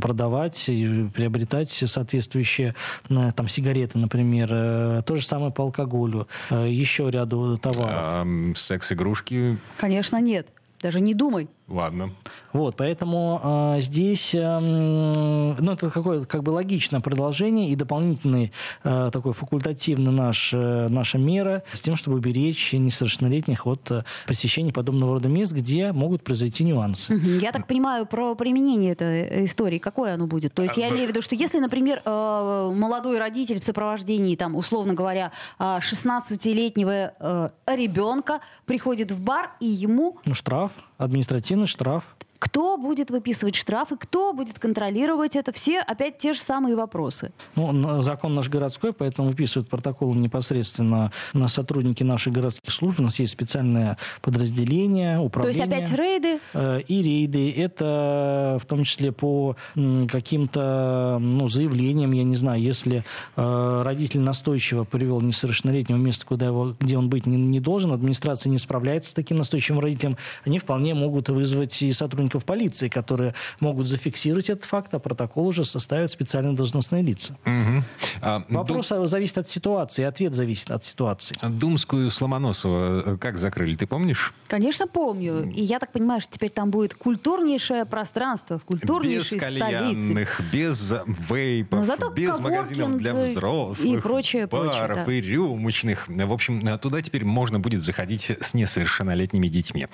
продавать 0.01 0.69
и 0.69 1.09
приобретать 1.15 1.71
соответствующие 1.71 2.75
там 3.09 3.49
сигареты, 3.49 3.99
например. 3.99 4.49
Э, 4.53 5.03
То 5.05 5.17
же 5.17 5.25
самое 5.25 5.53
по 5.53 5.63
алкоголю. 5.65 6.29
Э, 6.51 6.67
Еще 6.69 7.11
ряду 7.11 7.59
товаров. 7.59 7.93
Ам, 7.95 8.55
секс-игрушки 8.57 9.59
Конечно, 9.79 10.21
нет. 10.21 10.49
Даже 10.81 11.01
не 11.01 11.15
думай. 11.15 11.49
Ладно. 11.71 12.11
Вот, 12.53 12.75
поэтому 12.77 13.41
э, 13.77 13.81
здесь, 13.81 14.35
э, 14.35 14.59
ну, 14.59 15.73
это 15.73 15.89
какое 15.89 16.25
как 16.25 16.43
бы 16.43 16.51
логичное 16.51 16.99
продолжение 17.01 17.71
и 17.71 17.77
дополнительный 17.77 18.53
э, 18.83 19.11
такой 19.13 19.33
факультативный 19.33 20.11
наш, 20.11 20.53
э, 20.53 20.89
наша 20.89 21.19
мера 21.19 21.63
с 21.73 21.81
тем, 21.81 21.95
чтобы 21.95 22.17
уберечь 22.17 22.73
несовершеннолетних 22.73 23.69
от 23.69 23.89
э, 23.93 24.03
посещения 24.27 24.73
подобного 24.73 25.15
рода 25.15 25.29
мест, 25.29 25.53
где 25.53 25.93
могут 25.93 26.25
произойти 26.25 26.65
нюансы. 26.65 27.15
Я 27.41 27.53
так 27.53 27.69
понимаю, 27.69 28.05
про 28.05 28.35
применение 28.35 28.91
этой 28.91 29.45
истории, 29.45 29.79
какое 29.79 30.15
оно 30.15 30.27
будет? 30.27 30.53
То 30.53 30.63
есть 30.63 30.77
я 30.77 30.89
имею 30.89 31.07
в 31.07 31.11
виду, 31.11 31.23
что 31.23 31.37
если, 31.37 31.61
например, 31.61 32.03
э, 32.05 32.73
молодой 32.75 33.21
родитель 33.21 33.61
в 33.61 33.65
сопровождении, 33.65 34.35
там, 34.35 34.57
условно 34.57 34.95
говоря, 34.95 35.31
э, 35.61 35.79
16-летнего 35.79 37.13
э, 37.21 37.49
ребенка 37.69 38.41
приходит 38.67 39.13
в 39.13 39.21
бар, 39.21 39.53
и 39.61 39.67
ему 39.67 40.19
Ну, 40.27 40.35
штраф, 40.35 40.73
административный 41.01 41.67
штраф. 41.67 42.05
Кто 42.41 42.77
будет 42.77 43.11
выписывать 43.11 43.55
штрафы, 43.55 43.97
кто 43.97 44.33
будет 44.33 44.59
контролировать 44.59 45.37
это, 45.37 45.53
все 45.53 45.81
опять 45.81 46.19
те 46.19 46.33
же 46.33 46.41
самые 46.41 46.75
вопросы. 46.75 47.33
Ну, 47.55 48.03
закон 48.03 48.35
наш 48.35 48.49
городской, 48.49 48.93
поэтому 48.93 49.29
выписывают 49.29 49.69
протоколы 49.69 50.17
непосредственно 50.17 51.13
на 51.33 51.47
сотрудники 51.47 52.03
наших 52.03 52.33
городских 52.33 52.73
служб. 52.73 52.99
У 52.99 53.03
нас 53.05 53.21
есть 53.21 53.33
специальное 53.33 53.97
подразделение, 54.23 55.17
То 55.17 55.23
управление. 55.23 55.65
есть 55.65 55.73
опять 55.73 55.99
рейды, 55.99 56.41
Э, 56.55 56.81
и 56.87 57.03
рейды. 57.03 57.53
Это 57.53 58.59
в 58.61 58.67
том 58.67 58.85
числе 58.85 59.13
по 59.13 59.57
каким-то 59.75 61.19
ну, 61.21 61.47
заявлениям, 61.47 62.13
я 62.13 62.25
не 62.25 62.37
знаю, 62.37 62.61
если 62.61 63.05
э, 63.37 63.83
родитель 63.85 64.21
настойчиво 64.21 64.85
привел 64.85 65.21
несовершеннолетнего 65.21 65.99
в 65.99 66.01
место, 66.01 66.27
куда 66.27 66.47
его, 66.47 66.75
где 66.79 66.97
он 66.97 67.09
быть 67.09 67.27
не, 67.27 67.37
не 67.37 67.61
должен, 67.61 67.93
администрация 67.93 68.51
не 68.51 68.59
справляется 68.59 69.11
с 69.11 69.13
таким 69.13 69.37
настойчивым 69.37 69.81
родителем, 69.81 70.17
они 70.45 70.59
вполне 70.59 70.95
могут 70.95 71.29
вызвать 71.29 71.83
и 71.83 71.93
сотрудников 71.93 72.30
полиции, 72.39 72.89
которые 72.89 73.35
могут 73.61 73.87
зафиксировать 73.89 74.51
этот 74.51 74.65
факт, 74.65 74.93
а 74.95 74.99
протокол 74.99 75.49
уже 75.49 75.65
составят 75.65 76.11
специальные 76.11 76.55
должностные 76.55 77.03
лица. 77.03 77.37
Мгм. 77.45 77.85
А, 78.23 78.43
Вопрос 78.51 78.93
а, 78.93 79.07
зависит 79.07 79.39
от 79.39 79.49
ситуации, 79.49 80.05
ответ 80.05 80.35
зависит 80.35 80.71
от 80.71 80.85
ситуации. 80.85 81.37
Дум- 81.43 81.71
Думскую 81.71 82.11
Сломоносова 82.11 83.15
э, 83.15 83.17
как 83.17 83.39
закрыли, 83.39 83.77
ты 83.77 83.87
помнишь? 83.87 84.35
конечно, 84.49 84.89
помню. 84.89 85.49
И 85.51 85.63
я 85.63 85.79
так 85.79 85.93
понимаю, 85.93 86.21
что 86.21 86.33
теперь 86.33 86.51
там 86.51 86.71
будет 86.71 86.95
культурнейшее 86.95 87.85
пространство 87.85 88.59
в 88.59 88.63
без 88.63 88.67
культурнейшей 88.67 89.39
столице. 89.39 89.65
кальянных, 89.65 90.41
без 90.53 90.93
э, 90.93 91.03
вейпов, 91.07 91.79
Но 91.79 91.85
зато 91.85 92.11
без 92.11 92.39
магазинов 92.41 92.99
для 92.99 93.13
и 93.13 93.31
взрослых, 93.31 94.03
прочее, 94.03 94.47
баров 94.49 94.75
прочее, 94.75 95.05
да. 95.07 95.13
и 95.13 95.21
рюмочных. 95.21 96.09
В 96.09 96.33
общем, 96.33 96.67
э, 96.67 96.77
туда 96.79 97.01
теперь 97.01 97.25
можно 97.25 97.61
будет 97.61 97.83
заходить 97.83 98.31
с 98.31 98.53
несовершеннолетними 98.53 99.47
детьми. 99.47 99.87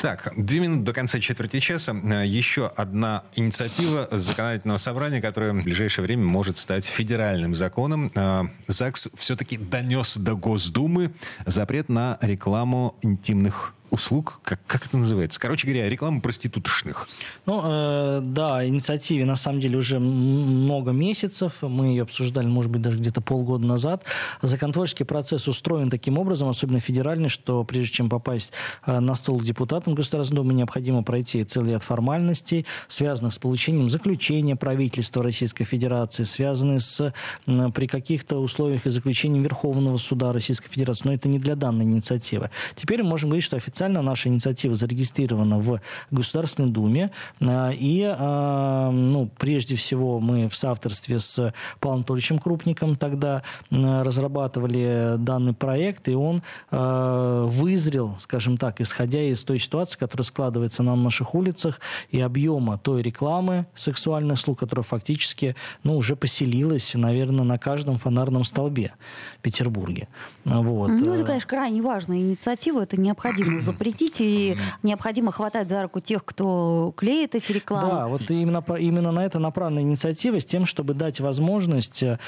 Так, 0.00 0.32
две 0.36 0.60
минуты 0.60 0.84
до 0.84 0.92
конца 0.94 1.20
четверти 1.20 1.60
часа. 1.60 1.69
Э, 1.70 2.26
Еще 2.26 2.66
одна 2.66 3.22
инициатива 3.36 4.08
законодательного 4.10 4.78
собрания, 4.78 5.20
которая 5.20 5.52
в 5.52 5.62
ближайшее 5.62 6.04
время 6.04 6.24
может 6.24 6.58
стать 6.58 6.84
федеральным 6.84 7.54
законом. 7.54 8.10
Э, 8.16 8.42
ЗАГС 8.66 9.10
все-таки 9.14 9.56
донес 9.56 10.16
до 10.16 10.34
Госдумы 10.34 11.12
запрет 11.46 11.88
на 11.88 12.18
рекламу 12.22 12.96
интимных 13.02 13.74
услуг, 13.90 14.40
как, 14.42 14.60
как 14.66 14.86
это 14.86 14.96
называется? 14.96 15.40
Короче 15.40 15.66
говоря, 15.66 15.88
рекламу 15.88 16.20
проституточных. 16.20 17.08
Ну, 17.46 17.60
э, 17.64 18.20
да, 18.22 18.66
инициативе 18.66 19.24
на 19.24 19.36
самом 19.36 19.60
деле 19.60 19.78
уже 19.78 19.98
много 19.98 20.92
месяцев. 20.92 21.62
Мы 21.62 21.88
ее 21.88 22.02
обсуждали, 22.02 22.46
может 22.46 22.70
быть, 22.70 22.82
даже 22.82 22.98
где-то 22.98 23.20
полгода 23.20 23.66
назад. 23.66 24.04
Законотворческий 24.42 25.04
процесс 25.04 25.48
устроен 25.48 25.90
таким 25.90 26.18
образом, 26.18 26.48
особенно 26.48 26.80
федеральный, 26.80 27.28
что 27.28 27.64
прежде 27.64 27.92
чем 27.92 28.08
попасть 28.08 28.52
э, 28.86 29.00
на 29.00 29.14
стол 29.14 29.38
к 29.38 29.44
депутатам 29.44 29.94
Государственной 29.94 30.38
Думы, 30.40 30.54
необходимо 30.54 31.02
пройти 31.02 31.44
целый 31.44 31.72
ряд 31.72 31.82
формальностей, 31.82 32.66
связанных 32.88 33.32
с 33.34 33.38
получением 33.38 33.90
заключения 33.90 34.56
правительства 34.56 35.22
Российской 35.22 35.64
Федерации, 35.64 36.24
связанные 36.24 36.80
с 36.80 37.12
м, 37.46 37.72
при 37.72 37.86
каких-то 37.86 38.38
условиях 38.38 38.86
и 38.86 38.90
заключением 38.90 39.42
Верховного 39.42 39.96
суда 39.98 40.32
Российской 40.32 40.68
Федерации. 40.68 41.02
Но 41.06 41.14
это 41.14 41.28
не 41.28 41.38
для 41.38 41.56
данной 41.56 41.84
инициативы. 41.84 42.50
Теперь 42.76 43.02
мы 43.02 43.10
можем 43.10 43.30
говорить, 43.30 43.44
что 43.44 43.56
официально 43.56 43.79
наша 43.88 44.28
инициатива 44.28 44.74
зарегистрирована 44.74 45.58
в 45.58 45.80
Государственной 46.10 46.70
Думе. 46.70 47.10
А, 47.40 47.70
И, 47.70 48.02
а, 48.04 48.90
ну, 48.90 49.30
прежде 49.38 49.76
всего, 49.76 50.20
мы 50.20 50.48
в 50.48 50.54
соавторстве 50.54 51.18
с 51.18 51.52
Павлом 51.80 52.00
Анатольевичем 52.00 52.38
Крупником 52.38 52.96
тогда 52.96 53.42
разрабатывали 53.70 55.16
данный 55.18 55.52
проект, 55.52 56.08
и 56.08 56.14
он 56.14 56.42
а, 56.70 57.46
вызрел, 57.46 58.16
скажем 58.18 58.56
так, 58.56 58.80
исходя 58.80 59.22
из 59.22 59.44
той 59.44 59.58
ситуации, 59.58 59.98
которая 59.98 60.24
складывается 60.24 60.82
на 60.82 60.96
наших 60.96 61.34
улицах, 61.34 61.80
и 62.10 62.20
объема 62.20 62.78
той 62.78 63.02
рекламы 63.02 63.66
сексуальных 63.74 64.38
услуг, 64.38 64.60
которая 64.60 64.84
фактически 64.84 65.56
ну, 65.82 65.96
уже 65.96 66.16
поселилась, 66.16 66.94
наверное, 66.94 67.44
на 67.44 67.58
каждом 67.58 67.98
фонарном 67.98 68.44
столбе 68.44 68.92
Петербурге. 69.40 70.08
Вот. 70.44 70.88
Ну, 70.88 71.14
это, 71.14 71.24
конечно, 71.24 71.48
крайне 71.48 71.82
важная 71.82 72.18
инициатива. 72.18 72.82
Это 72.82 73.00
необходимо 73.00 73.60
запретить, 73.60 74.20
и 74.20 74.56
необходимо 74.82 75.32
хватать 75.32 75.68
за 75.68 75.82
руку 75.82 76.00
тех, 76.00 76.24
кто 76.24 76.92
клеит 76.96 77.34
эти 77.34 77.52
рекламы. 77.52 77.88
Да, 77.90 78.06
вот 78.08 78.30
именно, 78.30 78.64
именно 78.78 79.12
на 79.12 79.24
это 79.24 79.38
направлена 79.38 79.82
инициатива 79.82 80.38
с 80.40 80.44
тем, 80.44 80.64
чтобы 80.66 80.94
дать 80.94 81.20
возможность 81.20 82.02
э, 82.02 82.18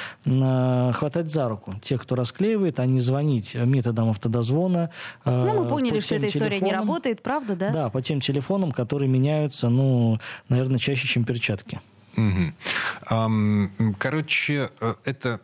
хватать 0.94 1.30
за 1.30 1.48
руку 1.48 1.74
тех, 1.82 2.02
кто 2.02 2.14
расклеивает, 2.14 2.80
а 2.80 2.86
не 2.86 3.00
звонить 3.00 3.54
методом 3.54 4.10
автодозвона. 4.10 4.90
э, 5.24 5.30
Ну, 5.46 5.62
мы 5.62 5.68
поняли, 5.68 5.96
по 5.96 6.00
что 6.00 6.14
эта 6.16 6.26
история 6.28 6.56
не 6.56 6.60
телефонам. 6.60 6.80
работает, 6.80 7.22
правда, 7.22 7.56
да? 7.56 7.70
Да, 7.70 7.90
по 7.90 8.00
тем 8.02 8.20
телефонам, 8.20 8.72
которые 8.72 9.08
меняются, 9.08 9.68
ну, 9.68 10.18
наверное, 10.48 10.78
чаще, 10.78 11.06
чем 11.06 11.24
перчатки. 11.24 11.80
Ам, 13.08 13.70
Короче, 13.98 14.70
э, 14.80 14.94
это 15.04 15.40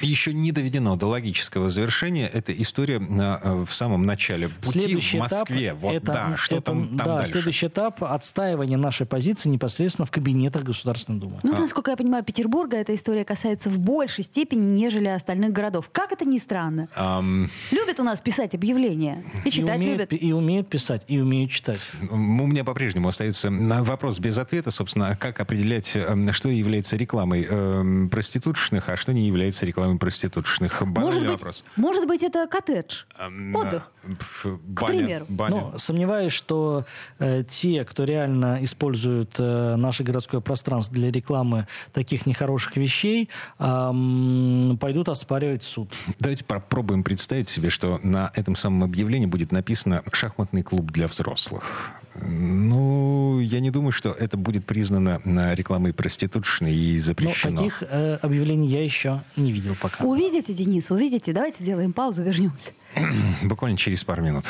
еще 0.00 0.32
не 0.32 0.52
доведено 0.52 0.96
до 0.96 1.06
логического 1.06 1.70
завершения. 1.70 2.28
Эта 2.32 2.52
история 2.52 3.00
э, 3.00 3.64
в 3.64 3.72
самом 3.72 4.06
начале 4.06 4.48
пути 4.48 4.80
Следующий 4.80 5.18
в 5.18 5.20
Москве. 5.20 5.68
этап, 5.68 5.78
вот 5.80 5.94
это, 5.94 6.06
да, 6.06 6.36
что 6.36 6.56
это, 6.56 6.64
там, 6.66 6.88
там 6.88 6.96
да, 6.96 7.16
дальше? 7.18 7.32
следующий 7.32 7.66
этап 7.66 8.02
отстаивание 8.02 8.78
нашей 8.78 9.06
позиции 9.06 9.48
непосредственно 9.48 10.06
в 10.06 10.10
кабинетах 10.10 10.62
Государственной 10.62 11.20
Думы. 11.20 11.40
Ну, 11.42 11.58
насколько 11.58 11.90
я 11.90 11.96
понимаю, 11.96 12.24
Петербурга 12.24 12.76
эта 12.76 12.94
история 12.94 13.24
касается 13.24 13.70
в 13.70 13.78
большей 13.78 14.24
степени, 14.24 14.64
нежели 14.64 15.08
остальных 15.08 15.52
городов. 15.52 15.88
Как 15.92 16.12
это 16.12 16.24
ни 16.24 16.38
странно. 16.38 16.88
Ам, 16.94 17.50
Любят 17.70 18.00
у 18.00 18.02
нас 18.02 18.20
писать 18.20 18.54
объявления. 18.54 19.22
И 19.44 19.50
читать 19.50 19.76
умеют, 19.76 20.12
любят. 20.12 20.22
и 20.22 20.32
умеют 20.32 20.68
писать, 20.68 21.02
и 21.08 21.18
умеют 21.18 21.50
читать. 21.50 21.80
У 22.10 22.16
меня 22.16 22.64
по-прежнему 22.64 23.08
остается 23.08 23.50
на 23.50 23.82
вопрос 23.82 24.18
без 24.18 24.38
ответа, 24.38 24.70
собственно, 24.70 25.16
как 25.16 25.40
определять, 25.40 25.92
эм, 25.94 26.32
что 26.32 26.48
является 26.48 26.96
рекламой 26.96 27.46
эм, 27.48 28.08
проституточных, 28.10 28.88
а 28.88 28.96
что 28.96 29.12
не 29.12 29.26
является 29.26 29.43
рекламой 29.62 29.98
проституточных. 29.98 30.82
Банальный 30.82 31.02
Может 31.04 31.20
быть, 31.22 31.30
вопрос. 31.32 31.64
может 31.76 32.06
быть, 32.06 32.22
это 32.22 32.46
коттедж. 32.46 33.04
Эм, 33.18 33.54
Отдых. 33.56 33.90
э, 34.04 34.14
пф, 34.18 34.42
К 34.42 34.80
баня- 34.82 34.86
примеру. 34.98 35.26
баня. 35.28 35.54
Но 35.72 35.78
сомневаюсь, 35.78 36.32
что 36.32 36.84
э, 37.18 37.42
те, 37.46 37.84
кто 37.84 38.04
реально 38.04 38.58
использует 38.62 39.34
э, 39.38 39.76
наше 39.76 40.04
городское 40.04 40.40
пространство 40.40 40.94
для 40.94 41.10
рекламы 41.10 41.66
таких 41.92 42.26
нехороших 42.26 42.76
вещей, 42.76 43.28
ам, 43.58 44.78
пойдут 44.80 45.08
оспаривать 45.08 45.62
суд. 45.62 45.92
Давайте 46.18 46.44
попробуем 46.44 47.02
представить 47.04 47.48
себе, 47.48 47.70
что 47.70 47.98
на 48.02 48.30
этом 48.34 48.56
самом 48.56 48.84
объявлении 48.84 49.26
будет 49.26 49.52
написано 49.52 50.02
«шахматный 50.12 50.62
клуб 50.62 50.90
для 50.90 51.08
взрослых». 51.08 51.92
Ну, 52.20 53.40
я 53.40 53.60
не 53.60 53.70
думаю, 53.70 53.92
что 53.92 54.10
это 54.10 54.36
будет 54.36 54.64
признано 54.64 55.20
на 55.24 55.54
рекламой 55.54 55.92
проституточной 55.92 56.74
и 56.74 56.96
Но 56.96 57.02
запрещено. 57.02 57.56
таких 57.56 57.82
э, 57.88 58.18
объявлений 58.22 58.68
я 58.68 58.84
еще 58.84 59.22
не 59.36 59.50
видел 59.52 59.74
пока. 59.80 60.04
Увидите, 60.04 60.54
Денис, 60.54 60.90
увидите. 60.90 61.32
Давайте 61.32 61.62
сделаем 61.62 61.92
паузу, 61.92 62.22
вернемся. 62.22 62.72
Буквально 63.42 63.76
через 63.76 64.04
пару 64.04 64.22
минут. 64.22 64.44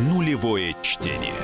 Нулевое 0.00 0.74
чтение. 0.82 1.34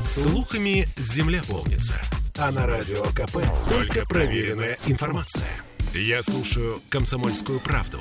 Слухами 0.00 0.86
земля 0.96 1.40
полнится. 1.48 2.00
А 2.38 2.50
на 2.50 2.66
радио 2.66 3.02
КП 3.14 3.38
только 3.68 4.06
проверенная 4.06 4.76
информация. 4.86 5.46
Я 5.92 6.22
слушаю 6.22 6.80
«Комсомольскую 6.88 7.58
правду» 7.58 7.98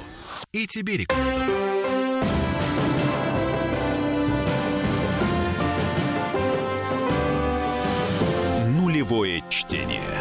и 0.52 0.68
тебе 0.68 0.98
рекомендую. 0.98 2.24
Нулевое 8.80 9.44
чтение. 9.50 10.19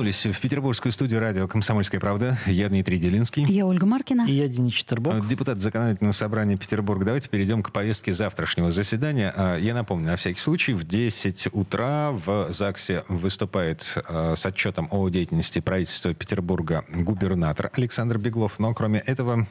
Вернулись 0.00 0.24
в 0.24 0.40
петербургскую 0.40 0.92
студию 0.92 1.20
радио 1.20 1.46
«Комсомольская 1.46 2.00
правда». 2.00 2.38
Я 2.46 2.70
Дмитрий 2.70 2.98
Делинский. 2.98 3.44
Я 3.44 3.66
Ольга 3.66 3.84
Маркина. 3.84 4.24
И 4.26 4.32
я 4.32 4.48
Денис 4.48 4.72
Четербок. 4.72 5.28
Депутат 5.28 5.60
Законодательного 5.60 6.14
собрания 6.14 6.56
Петербурга. 6.56 7.04
Давайте 7.04 7.28
перейдем 7.28 7.62
к 7.62 7.70
повестке 7.70 8.14
завтрашнего 8.14 8.70
заседания. 8.70 9.30
А, 9.36 9.58
я 9.58 9.74
напомню, 9.74 10.06
на 10.06 10.16
всякий 10.16 10.40
случай, 10.40 10.72
в 10.72 10.84
10 10.84 11.48
утра 11.52 12.12
в 12.12 12.50
ЗАГСе 12.50 13.04
выступает 13.08 13.98
а, 14.08 14.36
с 14.36 14.46
отчетом 14.46 14.88
о 14.90 15.06
деятельности 15.10 15.58
правительства 15.58 16.14
Петербурга 16.14 16.82
губернатор 16.94 17.70
Александр 17.74 18.16
Беглов. 18.16 18.58
Но 18.58 18.72
кроме 18.72 19.00
этого, 19.00 19.46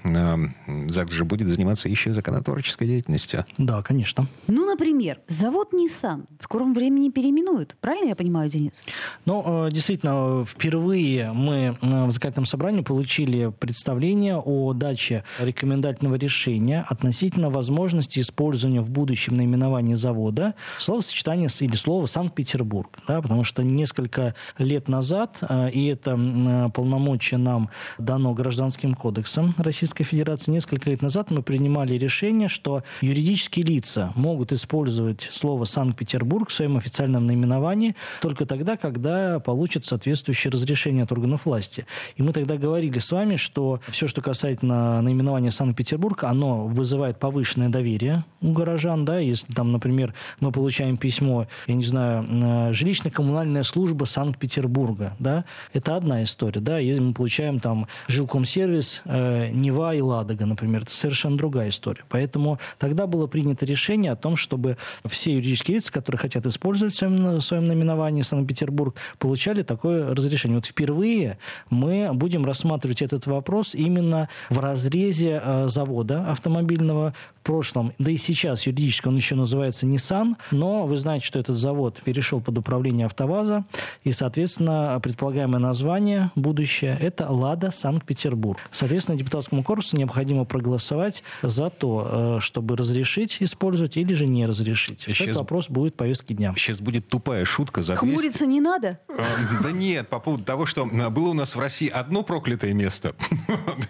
ЗАГС 0.66 1.14
же 1.14 1.26
будет 1.26 1.48
заниматься 1.48 1.90
еще 1.90 2.12
законотворческой 2.12 2.88
деятельностью. 2.88 3.46
Да, 3.60 3.84
конечно. 3.84 4.26
Ну, 4.48 4.66
например, 4.66 5.20
завод 5.28 5.74
Nissan 5.74 6.26
в 6.40 6.44
скором 6.44 6.74
времени 6.74 7.12
переименуют. 7.12 7.78
Правильно 7.82 8.10
я 8.10 8.16
понимаю, 8.16 8.50
Денис? 8.50 8.82
Ну, 9.26 9.68
э, 9.68 9.72
действительно, 9.72 10.39
впервые 10.46 11.32
мы 11.32 11.76
э, 11.82 12.06
в 12.06 12.12
законодательном 12.12 12.46
собрании 12.46 12.82
получили 12.82 13.52
представление 13.60 14.38
о 14.38 14.74
даче 14.74 15.24
рекомендательного 15.40 16.16
решения 16.16 16.86
относительно 16.88 17.50
возможности 17.50 18.20
использования 18.20 18.82
в 18.82 18.90
будущем 18.90 19.36
наименования 19.36 19.96
завода 19.96 20.56
словосочетания 20.78 21.50
или 21.60 21.76
слова 21.76 22.06
Санкт-Петербург. 22.06 23.00
Да, 23.08 23.22
потому 23.22 23.44
что 23.44 23.64
несколько 23.64 24.36
лет 24.58 24.88
назад, 24.88 25.40
э, 25.42 25.72
и 25.72 25.86
это 25.88 26.72
полномочия 26.74 27.38
нам 27.38 27.70
дано 27.98 28.34
Гражданским 28.34 28.94
кодексом 28.94 29.54
Российской 29.58 30.04
Федерации, 30.04 30.52
несколько 30.52 30.90
лет 30.90 31.02
назад 31.02 31.32
мы 31.32 31.42
принимали 31.42 31.96
решение, 31.96 32.48
что 32.48 32.84
юридические 33.02 33.66
лица 33.66 34.14
могут 34.16 34.52
использовать 34.52 35.22
слово 35.22 35.66
Санкт-Петербург 35.66 36.50
в 36.50 36.54
своем 36.54 36.78
официальном 36.78 37.26
наименовании 37.26 37.96
только 38.22 38.46
тогда, 38.46 38.78
когда 38.78 39.40
получат 39.40 39.86
соответствующее 40.30 40.52
разрешение 40.52 41.04
от 41.04 41.12
органов 41.12 41.46
власти. 41.46 41.86
И 42.16 42.24
мы 42.24 42.34
тогда 42.34 42.58
говорили 42.58 43.00
с 43.00 43.12
вами, 43.12 43.36
что 43.36 43.80
все, 43.90 44.08
что 44.08 44.22
касательно 44.22 45.02
наименования 45.02 45.52
Санкт-Петербург, 45.52 46.24
оно 46.24 46.68
вызывает 46.68 47.20
повышенное 47.20 47.70
доверие 47.70 48.24
у 48.42 48.52
горожан. 48.52 49.06
Да? 49.06 49.20
Если 49.20 49.52
там, 49.54 49.72
например, 49.72 50.14
мы 50.40 50.52
получаем 50.52 50.98
письмо, 50.98 51.48
я 51.68 51.76
не 51.76 51.84
знаю, 51.84 52.24
э, 52.24 52.72
жилищно-коммунальная 52.72 53.64
служба 53.64 54.06
Санкт-Петербурга, 54.06 55.16
да? 55.20 55.46
это 55.74 55.96
одна 55.96 56.24
история. 56.24 56.62
Да? 56.62 56.78
Если 56.78 57.02
мы 57.02 57.14
получаем 57.14 57.60
там 57.60 57.88
жилкомсервис 58.08 59.02
э, 59.06 59.50
Нева 59.52 59.96
и 59.96 60.02
Ладога, 60.02 60.46
например, 60.46 60.84
это 60.84 60.94
совершенно 60.94 61.38
другая 61.38 61.70
история. 61.70 62.04
Поэтому 62.10 62.60
тогда 62.78 63.08
было 63.08 63.28
принято 63.28 63.66
решение 63.66 64.12
о 64.12 64.16
том, 64.16 64.36
чтобы 64.36 64.78
все 65.06 65.34
юридические 65.34 65.76
лица, 65.76 65.92
которые 65.92 66.20
хотят 66.20 66.46
использовать 66.46 66.94
в 66.94 66.98
своем, 66.98 67.16
в 67.38 67.42
своем 67.42 67.66
наименовании 67.66 68.22
Санкт-Петербург, 68.22 68.96
получали 69.18 69.64
такое 69.64 70.14
разрешение. 70.20 70.58
Вот 70.58 70.66
впервые 70.66 71.38
мы 71.70 72.12
будем 72.14 72.46
рассматривать 72.46 73.02
этот 73.02 73.26
вопрос 73.26 73.76
именно 73.76 74.30
в 74.50 74.60
разрезе 74.60 75.42
э, 75.44 75.68
завода 75.68 76.30
автомобильного 76.32 77.14
в 77.40 77.44
прошлом, 77.44 77.94
да 77.98 78.12
и 78.12 78.18
сейчас 78.18 78.68
юридически 78.68 79.08
он 79.08 79.16
еще 79.16 79.36
называется 79.36 79.88
Nissan, 79.88 80.36
но 80.52 80.86
вы 80.86 80.98
знаете, 80.98 81.26
что 81.26 81.40
этот 81.40 81.58
завод 81.58 82.02
перешел 82.04 82.42
под 82.42 82.58
управление 82.58 83.06
АвтоВАЗа, 83.08 83.66
и, 84.04 84.12
соответственно, 84.12 85.00
предполагаемое 85.02 85.60
название 85.60 86.32
будущее– 86.36 86.98
это 87.02 87.32
«Лада 87.32 87.72
Санкт-Петербург». 87.72 88.60
Соответственно, 88.72 89.18
депутатскому 89.18 89.64
корпусу 89.64 89.98
необходимо 89.98 90.46
проголосовать 90.46 91.24
за 91.42 91.70
то, 91.70 92.08
э, 92.12 92.38
чтобы 92.42 92.76
разрешить 92.76 93.38
использовать 93.40 93.98
или 93.98 94.14
же 94.14 94.28
не 94.28 94.46
разрешить. 94.46 95.02
Сейчас, 95.02 95.22
Этот 95.28 95.38
вопрос 95.38 95.70
будет 95.70 95.94
в 95.94 95.96
повестке 95.96 96.34
дня. 96.34 96.54
Сейчас 96.58 96.80
будет 96.80 97.08
тупая 97.08 97.46
шутка 97.46 97.82
за 97.82 97.96
Хмуриться 97.96 98.46
не 98.46 98.62
надо? 98.62 99.00
А, 99.08 99.64
да 99.64 99.72
нет, 99.72 100.09
по 100.10 100.20
поводу 100.20 100.44
того, 100.44 100.66
что 100.66 100.88
а, 100.92 101.10
было 101.10 101.30
у 101.30 101.34
нас 101.34 101.56
в 101.56 101.60
России 101.60 101.88
одно 101.88 102.24
проклятое 102.24 102.74
место. 102.74 103.16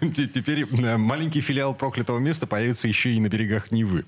Теперь 0.00 0.64
э, 0.64 0.96
маленький 0.96 1.40
филиал 1.40 1.74
проклятого 1.74 2.18
места 2.18 2.46
появится 2.46 2.88
еще 2.88 3.10
и 3.10 3.20
на 3.20 3.28
берегах 3.28 3.70
Невы. 3.70 4.04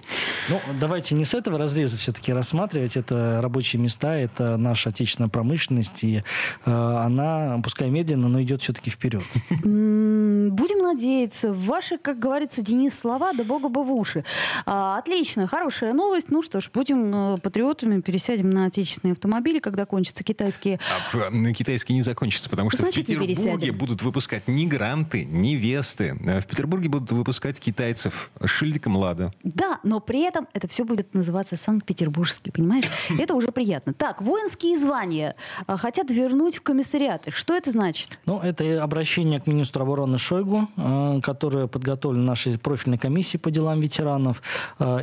Ну, 0.48 0.60
давайте 0.80 1.14
не 1.14 1.24
с 1.24 1.34
этого 1.34 1.58
разреза 1.58 1.96
все-таки 1.96 2.32
рассматривать. 2.32 2.96
Это 2.96 3.40
рабочие 3.42 3.80
места, 3.80 4.14
это 4.14 4.56
наша 4.56 4.90
отечественная 4.90 5.30
промышленность, 5.30 6.04
и 6.04 6.22
э, 6.64 6.70
она, 6.70 7.60
пускай 7.62 7.90
медленно, 7.90 8.28
но 8.28 8.42
идет 8.42 8.62
все-таки 8.62 8.90
вперед. 8.90 9.22
Будем 9.50 10.78
надеяться. 10.82 11.52
Ваши, 11.52 11.98
как 11.98 12.18
говорится, 12.18 12.62
Денис, 12.62 12.98
слова, 12.98 13.32
да 13.32 13.44
бога 13.44 13.68
бы 13.68 13.84
в 13.84 13.92
уши. 13.92 14.24
А, 14.66 14.98
отлично, 14.98 15.46
хорошая 15.46 15.92
новость. 15.92 16.30
Ну 16.30 16.42
что 16.42 16.60
ж, 16.60 16.70
будем 16.72 17.34
э, 17.34 17.38
патриотами, 17.38 18.00
пересядем 18.00 18.50
на 18.50 18.66
отечественные 18.66 19.12
автомобили, 19.12 19.58
когда 19.58 19.86
кончатся 19.86 20.24
китайские. 20.24 20.78
А, 21.12 21.52
китайские 21.52 21.96
не 21.96 22.01
закончатся, 22.02 22.50
потому 22.50 22.70
что 22.70 22.78
Значит, 22.78 23.04
в 23.04 23.06
Петербурге 23.06 23.72
будут 23.72 24.02
выпускать 24.02 24.48
не 24.48 24.66
гранты, 24.66 25.24
невесты. 25.24 26.16
А 26.26 26.40
в 26.40 26.46
Петербурге 26.46 26.88
будут 26.88 27.12
выпускать 27.12 27.60
китайцев 27.60 28.30
с 28.40 28.48
шильдиком 28.48 28.96
«Лада». 28.96 29.32
Да, 29.42 29.80
но 29.82 30.00
при 30.00 30.22
этом 30.22 30.48
это 30.52 30.68
все 30.68 30.84
будет 30.84 31.14
называться 31.14 31.56
Санкт-Петербургский, 31.56 32.50
понимаешь? 32.50 32.86
Это 33.18 33.34
уже 33.34 33.48
приятно. 33.48 33.94
Так, 33.94 34.22
воинские 34.22 34.78
звания 34.78 35.36
а, 35.66 35.76
хотят 35.76 36.10
вернуть 36.10 36.56
в 36.56 36.62
комиссариаты. 36.62 37.30
Что 37.30 37.54
это 37.54 37.70
значит? 37.70 38.18
Ну, 38.26 38.40
это 38.40 38.82
обращение 38.82 39.40
к 39.40 39.46
министру 39.46 39.82
обороны 39.82 40.18
Шойгу, 40.18 40.68
а, 40.76 41.20
которое 41.20 41.66
подготовлено 41.66 42.24
нашей 42.24 42.58
профильной 42.58 42.98
комиссии 42.98 43.38
по 43.38 43.50
делам 43.50 43.80
ветеранов. 43.80 44.42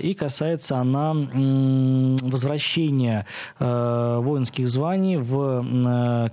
И 0.01 0.13
касается 0.13 0.77
она 0.77 1.13
возвращения 1.13 3.25
воинских 3.59 4.67
званий 4.67 5.17
в 5.17 6.29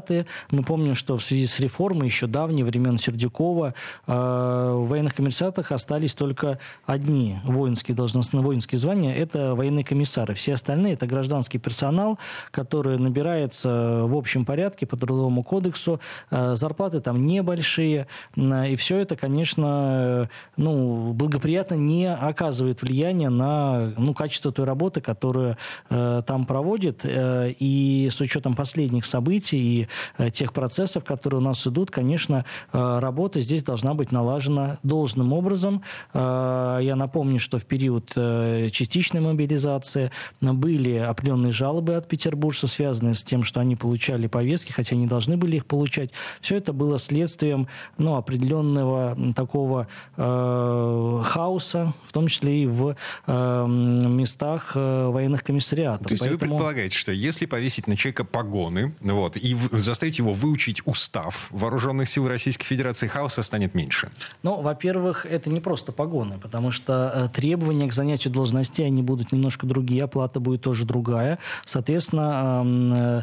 комиссариаты. 0.00 0.26
Мы 0.50 0.62
помним, 0.62 0.94
что 0.94 1.16
в 1.16 1.22
связи 1.22 1.46
с 1.46 1.60
реформой 1.60 2.06
еще 2.06 2.26
давние 2.26 2.64
времен 2.64 2.98
Сердюкова 2.98 3.74
в 4.06 4.86
военных 4.86 5.14
комиссариатах 5.14 5.72
остались 5.72 6.14
только 6.14 6.58
одни 6.86 7.38
воинские 7.44 7.94
должностные 7.94 8.42
воинские 8.42 8.78
звания– 8.78 9.14
это 9.16 9.54
военные 9.54 9.84
комиссары. 9.84 10.34
Все 10.34 10.54
остальные– 10.54 10.92
это 10.94 11.06
гражданский 11.06 11.58
персонал, 11.58 12.18
который 12.50 12.98
набирается 12.98 14.02
в 14.04 14.16
общем 14.16 14.44
порядке 14.44 14.86
по 14.86 14.96
Трудовому 14.96 15.42
кодексу. 15.42 16.00
Э, 16.30 16.54
зарплаты 16.54 17.00
там 17.00 17.20
небольшие. 17.20 18.06
И 18.36 18.76
все 18.76 18.98
это, 18.98 19.16
конечно, 19.16 20.28
ну, 20.56 21.12
благоприятно 21.12 21.74
не 21.74 22.12
оказывает 22.12 22.82
влияния 22.82 23.30
на 23.30 23.92
ну, 23.96 24.14
качество 24.14 24.52
той 24.52 24.64
работы, 24.64 25.00
которую 25.00 25.56
э, 25.90 26.22
там 26.26 26.46
проводит. 26.46 27.00
Э, 27.04 27.52
и 27.58 28.08
с 28.10 28.20
учетом 28.20 28.54
последних 28.54 29.04
событий 29.04 29.60
и 29.60 29.88
тех 30.32 30.52
процессов, 30.52 31.04
которые 31.04 31.40
у 31.40 31.44
нас 31.44 31.66
идут, 31.66 31.90
конечно, 31.90 32.44
работа 32.72 33.40
здесь 33.40 33.62
должна 33.62 33.94
быть 33.94 34.12
налажена 34.12 34.78
должным 34.82 35.32
образом. 35.32 35.82
Я 36.14 36.94
напомню, 36.96 37.38
что 37.38 37.58
в 37.58 37.64
период 37.64 38.12
э, 38.16 38.68
частичной 38.70 39.20
мобилизации 39.20 40.10
были 40.40 40.96
определенные 40.96 41.52
жалобы 41.52 41.94
от 41.94 42.08
петербуржцев, 42.08 42.70
связанные 42.70 43.14
с 43.14 43.24
тем, 43.24 43.42
что 43.42 43.60
они 43.60 43.76
получали 43.76 44.26
повестки, 44.26 44.72
хотя 44.72 44.96
не 44.96 45.06
должны 45.06 45.36
были 45.36 45.56
их 45.56 45.66
получать. 45.66 46.10
Все 46.40 46.56
это 46.56 46.72
было 46.72 46.98
следствием 46.98 47.68
ну, 47.98 48.16
определенного 48.16 49.16
такого 49.34 49.88
э, 50.16 51.22
хаоса, 51.24 51.94
в 52.06 52.12
том 52.12 52.28
числе 52.28 52.62
и 52.62 52.66
в 52.66 52.96
э, 53.26 53.66
местах 53.66 54.72
э, 54.74 55.08
военных 55.08 55.44
комиссариатов. 55.44 56.06
То 56.06 56.14
есть 56.14 56.22
Поэтому... 56.22 56.38
вы 56.38 56.56
предполагаете, 56.56 56.96
что 56.96 57.12
если 57.12 57.46
повесить 57.46 57.86
на 57.86 57.96
человека 57.96 58.24
погоны 58.24 58.94
вот, 59.00 59.36
и 59.36 59.54
заставить 59.82 60.18
его 60.18 60.32
выучить 60.32 60.82
устав 60.86 61.48
вооруженных 61.50 62.08
сил 62.08 62.28
Российской 62.28 62.64
Федерации, 62.66 63.06
хаоса 63.06 63.42
станет 63.42 63.74
меньше? 63.74 64.10
Ну, 64.42 64.60
во-первых, 64.60 65.26
это 65.26 65.50
не 65.50 65.60
просто 65.60 65.92
погоны, 65.92 66.38
потому 66.38 66.70
что 66.70 67.12
э, 67.14 67.28
требования 67.28 67.88
к 67.88 67.92
занятию 67.92 68.32
должностей, 68.32 68.86
они 68.86 69.02
будут 69.02 69.32
немножко 69.32 69.66
другие, 69.66 70.04
оплата 70.04 70.40
будет 70.40 70.62
тоже 70.62 70.84
другая. 70.84 71.38
Соответственно, 71.64 72.62
э, 72.96 73.22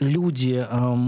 люди 0.00 0.66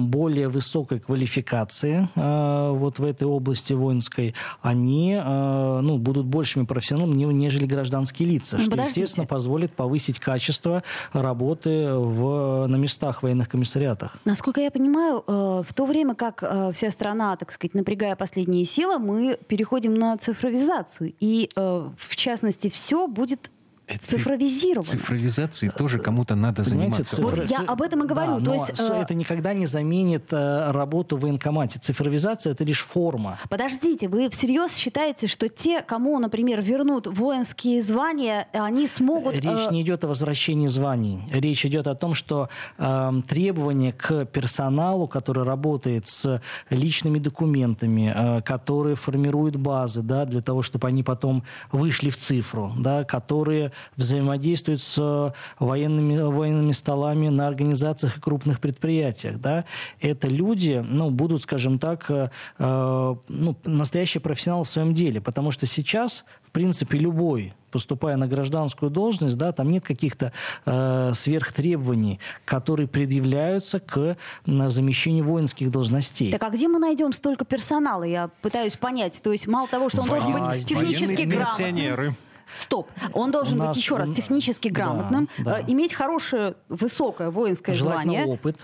более 0.09 0.49
высокой 0.49 1.01
квалификации 1.01 2.09
вот 2.15 2.99
в 2.99 3.05
этой 3.05 3.25
области 3.25 3.73
воинской, 3.73 4.35
они 4.63 5.15
ну, 5.15 5.99
будут 5.99 6.27
большими 6.27 6.65
профессионалами, 6.65 7.33
нежели 7.33 7.67
гражданские 7.67 8.29
лица, 8.29 8.59
что, 8.59 8.71
Подождите. 8.71 9.01
естественно, 9.01 9.27
позволит 9.27 9.73
повысить 9.73 10.19
качество 10.21 10.83
работы 11.13 11.93
в, 11.93 12.67
на 12.67 12.77
местах 12.77 13.23
военных 13.23 13.49
комиссариатах. 13.49 14.17
Насколько 14.25 14.61
я 14.61 14.71
понимаю, 14.71 15.23
в 15.27 15.73
то 15.75 15.85
время 15.87 16.15
как 16.15 16.43
вся 16.73 16.91
страна, 16.91 17.37
так 17.37 17.53
сказать, 17.53 17.75
напрягая 17.75 18.17
последние 18.17 18.65
силы, 18.65 18.99
мы 18.99 19.39
переходим 19.49 19.95
на 19.95 20.17
цифровизацию. 20.17 21.13
И 21.21 21.49
в 21.57 22.17
частности, 22.17 22.71
все 22.71 23.07
будет 23.07 23.51
цифровизировано. 23.99 24.87
Цифровизацией 24.89 25.73
тоже 25.73 25.99
кому-то 25.99 26.35
надо 26.35 26.65
Понимаете, 26.65 26.93
заниматься. 27.05 27.17
цифра- 27.17 27.41
Вот 27.43 27.51
я 27.51 27.59
об 27.61 27.83
этом 27.83 28.05
и 28.05 28.07
говорю. 28.07 28.39
Да, 28.39 28.45
То 28.45 28.45
но 28.45 28.55
есть, 28.55 28.81
э, 28.81 29.01
это 29.03 29.15
никогда 29.15 29.53
не 29.53 29.67
заменит 29.67 30.33
э, 30.33 30.71
работу 30.73 31.17
в 31.17 31.21
военкомате. 31.21 31.79
Цифровизация 31.79 32.53
это 32.53 32.65
лишь 32.65 32.81
форма. 32.85 33.39
Подождите, 33.49 34.09
вы 34.09 34.29
всерьез 34.31 34.75
считаете, 34.77 35.27
что 35.27 35.49
те, 35.49 35.83
кому, 35.83 36.19
например, 36.19 36.61
вернут 36.63 37.07
воинские 37.07 37.83
звания, 37.83 38.49
они 38.53 38.87
смогут... 38.87 39.35
Речь 39.35 39.45
э, 39.45 39.73
не 39.73 39.83
идет 39.83 40.05
о 40.05 40.09
возвращении 40.09 40.67
званий. 40.67 41.23
Речь 41.33 41.65
идет 41.67 41.87
о 41.87 41.95
том, 41.95 42.15
что 42.15 42.49
э, 42.79 43.13
требования 43.29 43.93
к 43.93 44.25
персоналу, 44.27 45.09
который 45.09 45.45
работает 45.45 46.07
с 46.07 46.41
личными 46.71 47.19
документами, 47.19 48.13
э, 48.17 48.43
которые 48.43 48.97
формируют 48.97 49.57
базы, 49.57 50.03
да, 50.03 50.25
для 50.25 50.41
того, 50.41 50.63
чтобы 50.63 50.89
они 50.89 51.03
потом 51.03 51.43
вышли 51.73 52.11
в 52.11 52.17
цифру, 52.17 52.73
да, 52.79 53.05
которые 53.05 53.73
взаимодействуют 53.97 54.81
с 54.81 55.33
военными, 55.59 56.19
военными 56.19 56.73
столами 56.73 57.29
на 57.29 57.47
организациях 57.47 58.19
и 58.19 58.21
крупных 58.21 58.61
предприятиях, 58.61 59.41
да, 59.41 59.65
это 60.01 60.29
люди, 60.29 60.85
ну, 60.87 61.11
будут, 61.11 61.43
скажем 61.43 61.79
так, 61.79 62.11
э, 62.11 62.31
э, 62.59 63.15
ну, 63.29 63.57
настоящие 63.65 64.21
профессионалы 64.21 64.65
в 64.65 64.69
своем 64.69 64.95
деле, 64.95 65.21
потому 65.21 65.51
что 65.51 65.67
сейчас, 65.67 66.25
в 66.43 66.51
принципе, 66.51 66.99
любой 66.99 67.55
поступая 67.71 68.17
на 68.17 68.27
гражданскую 68.27 68.91
должность, 68.91 69.37
да, 69.37 69.53
там 69.53 69.69
нет 69.69 69.85
каких-то 69.85 70.33
э, 70.67 71.13
сверхтребований, 71.15 72.19
которые 72.45 72.89
предъявляются 72.89 73.79
к 73.79 74.17
м, 74.47 74.71
замещению 74.71 75.25
воинских 75.25 75.71
должностей. 75.71 76.33
Так 76.33 76.43
а 76.43 76.51
где 76.51 76.69
мы 76.69 76.79
найдем 76.79 77.13
столько 77.13 77.45
персонала? 77.45 78.03
Я 78.03 78.31
пытаюсь 78.43 78.77
понять. 78.77 79.21
То 79.23 79.31
есть 79.31 79.47
мало 79.47 79.69
того, 79.69 79.89
что 79.89 80.03
он 80.03 80.09
должен 80.09 80.33
быть 80.33 80.67
технически 80.67 81.23
грамотным. 81.23 82.17
Стоп. 82.55 82.91
Он 83.13 83.31
должен 83.31 83.55
У 83.55 83.59
быть, 83.59 83.69
нас 83.69 83.77
еще 83.77 83.97
раз, 83.97 84.11
технически 84.11 84.69
да, 84.69 84.75
грамотным, 84.75 85.29
да. 85.39 85.61
э, 85.61 85.65
иметь 85.69 85.95
хорошее, 85.95 86.55
высокое 86.69 87.31
воинское 87.31 87.75
Желательно 87.75 88.13
звание, 88.13 88.27
опыт. 88.27 88.59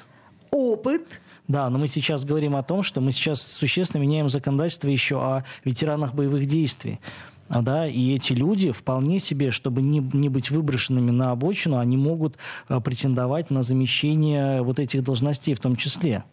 опыт. 0.51 1.20
Да, 1.49 1.70
но 1.70 1.79
мы 1.79 1.87
сейчас 1.87 2.25
говорим 2.25 2.57
о 2.57 2.62
том, 2.62 2.83
что 2.83 3.01
мы 3.01 3.12
сейчас 3.12 3.40
существенно 3.40 4.03
меняем 4.03 4.29
законодательство 4.29 4.88
еще 4.88 5.16
о 5.20 5.44
ветеранах 5.64 6.12
боевых 6.12 6.46
действий. 6.46 7.01
А, 7.49 7.62
Да, 7.62 7.87
и 7.87 8.14
эти 8.14 8.33
люди 8.33 8.72
вполне 8.72 9.20
себе, 9.20 9.53
чтобы 9.53 9.81
не, 9.83 10.01
не 10.12 10.29
быть 10.29 10.51
выброшенными 10.51 11.12
на 11.12 11.31
обочину, 11.31 11.79
они 11.79 11.96
могут 11.96 12.37
э, 12.68 12.81
претендовать 12.81 13.51
на 13.51 13.62
замещение 13.62 14.62
вот 14.62 14.81
этих 14.81 15.05
должностей 15.05 15.55
в 15.55 15.61
том 15.61 15.77
числе. 15.77 16.25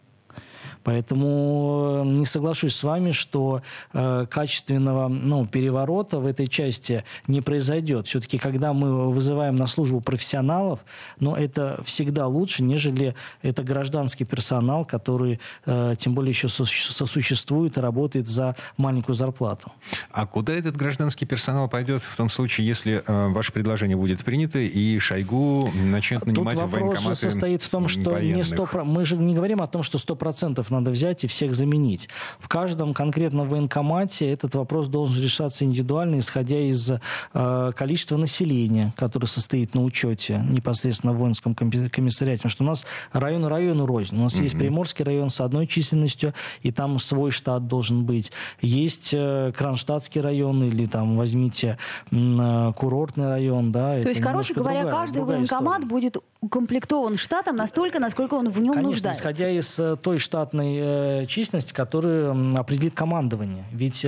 Поэтому 0.84 2.02
э, 2.04 2.08
не 2.08 2.26
соглашусь 2.26 2.76
с 2.76 2.84
вами, 2.84 3.10
что 3.10 3.62
э, 3.92 4.26
качественного 4.30 5.08
ну, 5.08 5.46
переворота 5.46 6.18
в 6.18 6.26
этой 6.26 6.46
части 6.46 7.04
не 7.26 7.40
произойдет. 7.40 8.06
Все-таки, 8.06 8.38
когда 8.38 8.72
мы 8.72 9.10
вызываем 9.10 9.56
на 9.56 9.66
службу 9.66 10.00
профессионалов, 10.00 10.84
но 11.18 11.36
это 11.36 11.80
всегда 11.84 12.26
лучше, 12.26 12.62
нежели 12.62 13.14
это 13.42 13.62
гражданский 13.62 14.24
персонал, 14.24 14.84
который 14.84 15.40
э, 15.66 15.96
тем 15.98 16.14
более 16.14 16.30
еще 16.30 16.48
сос- 16.48 16.90
сосуществует 16.90 17.78
и 17.78 17.80
работает 17.80 18.28
за 18.28 18.54
маленькую 18.76 19.14
зарплату. 19.14 19.72
А 20.10 20.26
куда 20.26 20.52
этот 20.52 20.76
гражданский 20.76 21.24
персонал 21.24 21.68
пойдет 21.68 22.02
в 22.02 22.16
том 22.16 22.28
случае, 22.28 22.66
если 22.66 23.02
э, 23.06 23.28
ваше 23.28 23.52
предложение 23.52 23.96
будет 23.96 24.22
принято 24.24 24.58
и 24.58 24.98
Шойгу 24.98 25.70
начнет 25.74 26.26
нанимать 26.26 26.54
Тут 26.56 26.62
в 26.68 26.70
вопрос 26.70 26.80
же 26.80 26.84
военкоматы 26.84 27.16
состоит 27.16 27.62
в 27.62 27.68
том, 27.70 27.88
что 27.88 28.00
не 28.00 28.34
военных? 28.34 28.46
100, 28.46 28.66
про- 28.66 28.84
мы 28.84 29.04
же 29.04 29.16
не 29.16 29.34
говорим 29.34 29.62
о 29.62 29.66
том, 29.66 29.82
что 29.82 29.98
100% 29.98 30.73
надо 30.74 30.90
взять 30.90 31.24
и 31.24 31.26
всех 31.26 31.54
заменить. 31.54 32.08
В 32.38 32.48
каждом 32.48 32.94
конкретном 32.94 33.48
военкомате 33.48 34.30
этот 34.30 34.54
вопрос 34.54 34.88
должен 34.88 35.22
решаться 35.22 35.64
индивидуально, 35.64 36.18
исходя 36.18 36.58
из 36.58 36.92
э, 37.34 37.72
количества 37.76 38.16
населения, 38.16 38.92
которое 38.96 39.26
состоит 39.26 39.74
на 39.74 39.82
учете 39.82 40.44
непосредственно 40.48 41.12
в 41.12 41.18
воинском 41.18 41.54
комиссариате. 41.54 42.42
Потому 42.42 42.50
что 42.50 42.64
у 42.64 42.66
нас 42.66 42.86
район 43.12 43.44
району 43.46 43.86
рознь. 43.86 44.16
У 44.16 44.22
нас 44.22 44.38
есть 44.38 44.56
Приморский 44.58 45.04
район 45.04 45.30
с 45.30 45.40
одной 45.40 45.66
численностью, 45.66 46.34
и 46.62 46.70
там 46.70 46.98
свой 46.98 47.30
штат 47.30 47.66
должен 47.66 48.04
быть. 48.04 48.32
Есть 48.60 49.10
э, 49.14 49.52
Кронштадтский 49.56 50.20
район, 50.20 50.62
или 50.64 50.84
там 50.84 51.16
возьмите 51.16 51.78
э, 52.10 52.72
курортный 52.76 53.28
район. 53.28 53.72
Да, 53.72 54.00
То 54.02 54.08
есть, 54.08 54.20
короче 54.20 54.54
говоря, 54.54 54.84
каждый 54.86 55.22
военкомат 55.24 55.84
будет 55.84 56.16
укомплектован 56.44 57.16
штатом 57.16 57.56
настолько, 57.56 57.98
насколько 57.98 58.34
он 58.34 58.48
в 58.48 58.60
нем 58.60 58.74
Конечно, 58.74 58.90
нуждается. 58.90 59.20
исходя 59.22 59.50
из 59.50 59.78
э, 59.78 59.96
той 59.96 60.18
штатной 60.18 60.76
э, 60.78 61.26
численности, 61.26 61.72
которую 61.72 62.56
определит 62.58 62.94
командование. 62.94 63.64
Ведь 63.72 64.06